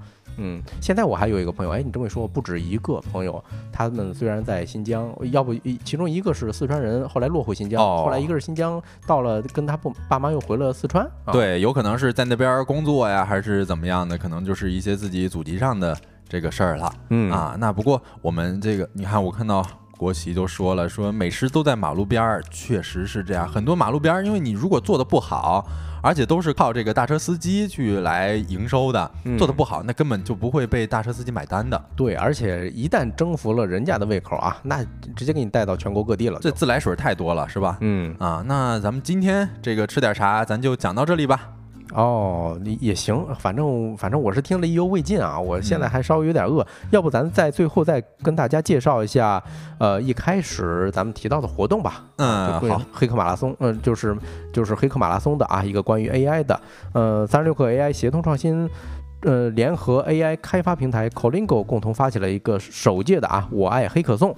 [0.80, 11.04] 现在我还有一个朋友，哎，你这么一说，不止一个朋友，他们虽然在新疆，要不一其中一个是四川人，后来落户新疆，哦后来一个是新疆，到了跟他爸爸妈又回了四川。
[11.24, 15.96] 啊、，对，有可能是在那边工作呀，还是怎么样的，可能就是一些自己祖籍上的
[16.28, 16.92] 这个事儿了。
[17.10, 19.64] 嗯啊，那不过我们这个，你看我看到
[20.00, 23.46] 国旗都说了，说美食都在马路边儿，确实是这样。
[23.46, 25.62] 很多马路边儿，因为你如果做的不好，
[26.02, 31.78] 而且都是靠这个大车司机去来营收的，嗯做的不好，那根本就不会被大车司机买单的。
[31.94, 34.82] 对，而且一旦征服了人家的胃口啊，那
[35.14, 36.48] 直接给你带到全国各地了就。
[36.48, 37.76] 这自来水太多了，是吧？
[37.82, 41.50] 嗯，啊，那咱们今天这个吃点啥，咱就讲到这里吧。
[41.94, 49.42] 哦，你也行，反正反正我是听了意犹未尽啊，我现在嗯还稍微有点饿，要不咱在最后再跟大家介绍一下，
[49.78, 52.04] 呃，一开始咱们提到的活动吧。
[52.16, 54.16] 嗯好黑客马拉松，嗯、就是
[54.52, 56.60] 就是黑客马拉松的啊，一个关于 AI 的，
[56.92, 58.68] 呃，三十六氪 AI 协同创新。
[59.22, 64.34] 呃，联合 AI 开发平台 Colingo 共同发起了一个首届的啊“我爱黑客颂”，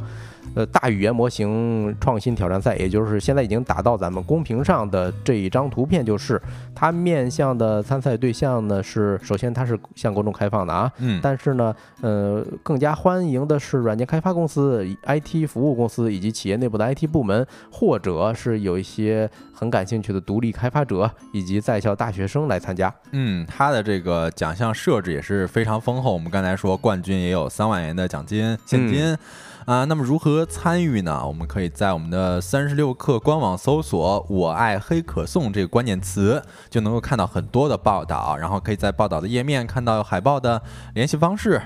[0.54, 6.40] 呃，大语言模型创新挑战赛，也就是现在已经打到咱们公屏上的这一张图片，就是
[6.74, 22.92] 它面向的参赛对象呢是，首先它是向公众开放的啊，嗯，但是呢，呃，更加欢迎的是软件开发公司、IT 服务公司以及企业内部的 IT 部门，或者是有一些很感兴趣的独立开发者以及在校大学生来参加。
[23.12, 26.12] 嗯，它的这个奖项设置也是非常丰厚。
[26.12, 29.16] 我们刚才说，冠军也有三万元的奖金现金。
[29.64, 31.24] 啊，那么如何参与呢？
[31.24, 40.60] 我们可以在我们的三十六氪官网搜索“我爱黑可颂”这个关键词，就能够看到很多的报道，然后可以在报道的页面看到海报的
[40.94, 41.62] 联系方式。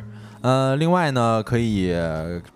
[0.47, 1.93] 呃，另外呢，可以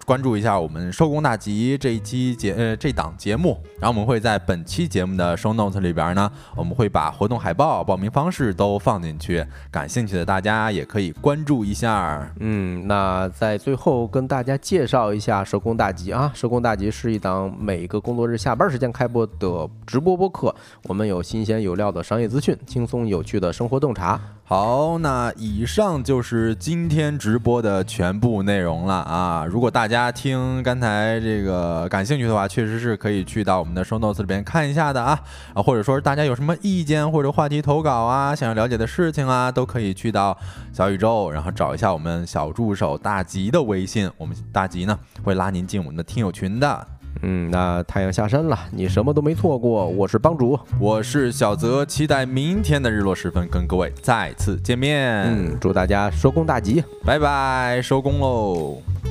[0.06, 12.32] 关注一下我们收工大吉这一期节呃这档节目，然后我们会在本期节目的 show notes 里边呢，我们会把活动海报、报名方式都放进去，感兴趣的大家也可以关注一下。
[12.38, 24.20] 嗯，那在最后跟大家介绍一下收工大吉啊，收工大吉是一档每个工作日下班时间开播的直播播客，我们有新鲜有料的商业资讯，轻松有趣的生活洞察。
[24.50, 29.46] 好，那以上就是今天直播的全部内容了啊！
[29.48, 35.16] 如果大家听刚才这个感兴趣的话，确实是可以去到我们的 show notes 里边看一下的啊
[35.54, 40.36] 啊，或者说大家有什么意见或者话题投稿啊，想要了解的事情啊，都可以去到
[40.72, 46.84] 小宇宙，然后找一下我们小助手大吉的微信，我们大吉呢会拉您进我们的听友群的。
[47.22, 49.86] 嗯，那太阳下山了，你什么都没错过。
[49.86, 55.24] 我是帮主，我是小泽，期待明天的日落时分跟各位再次见面。
[55.24, 59.09] 嗯，祝大家收工大吉，拜拜，收工喽。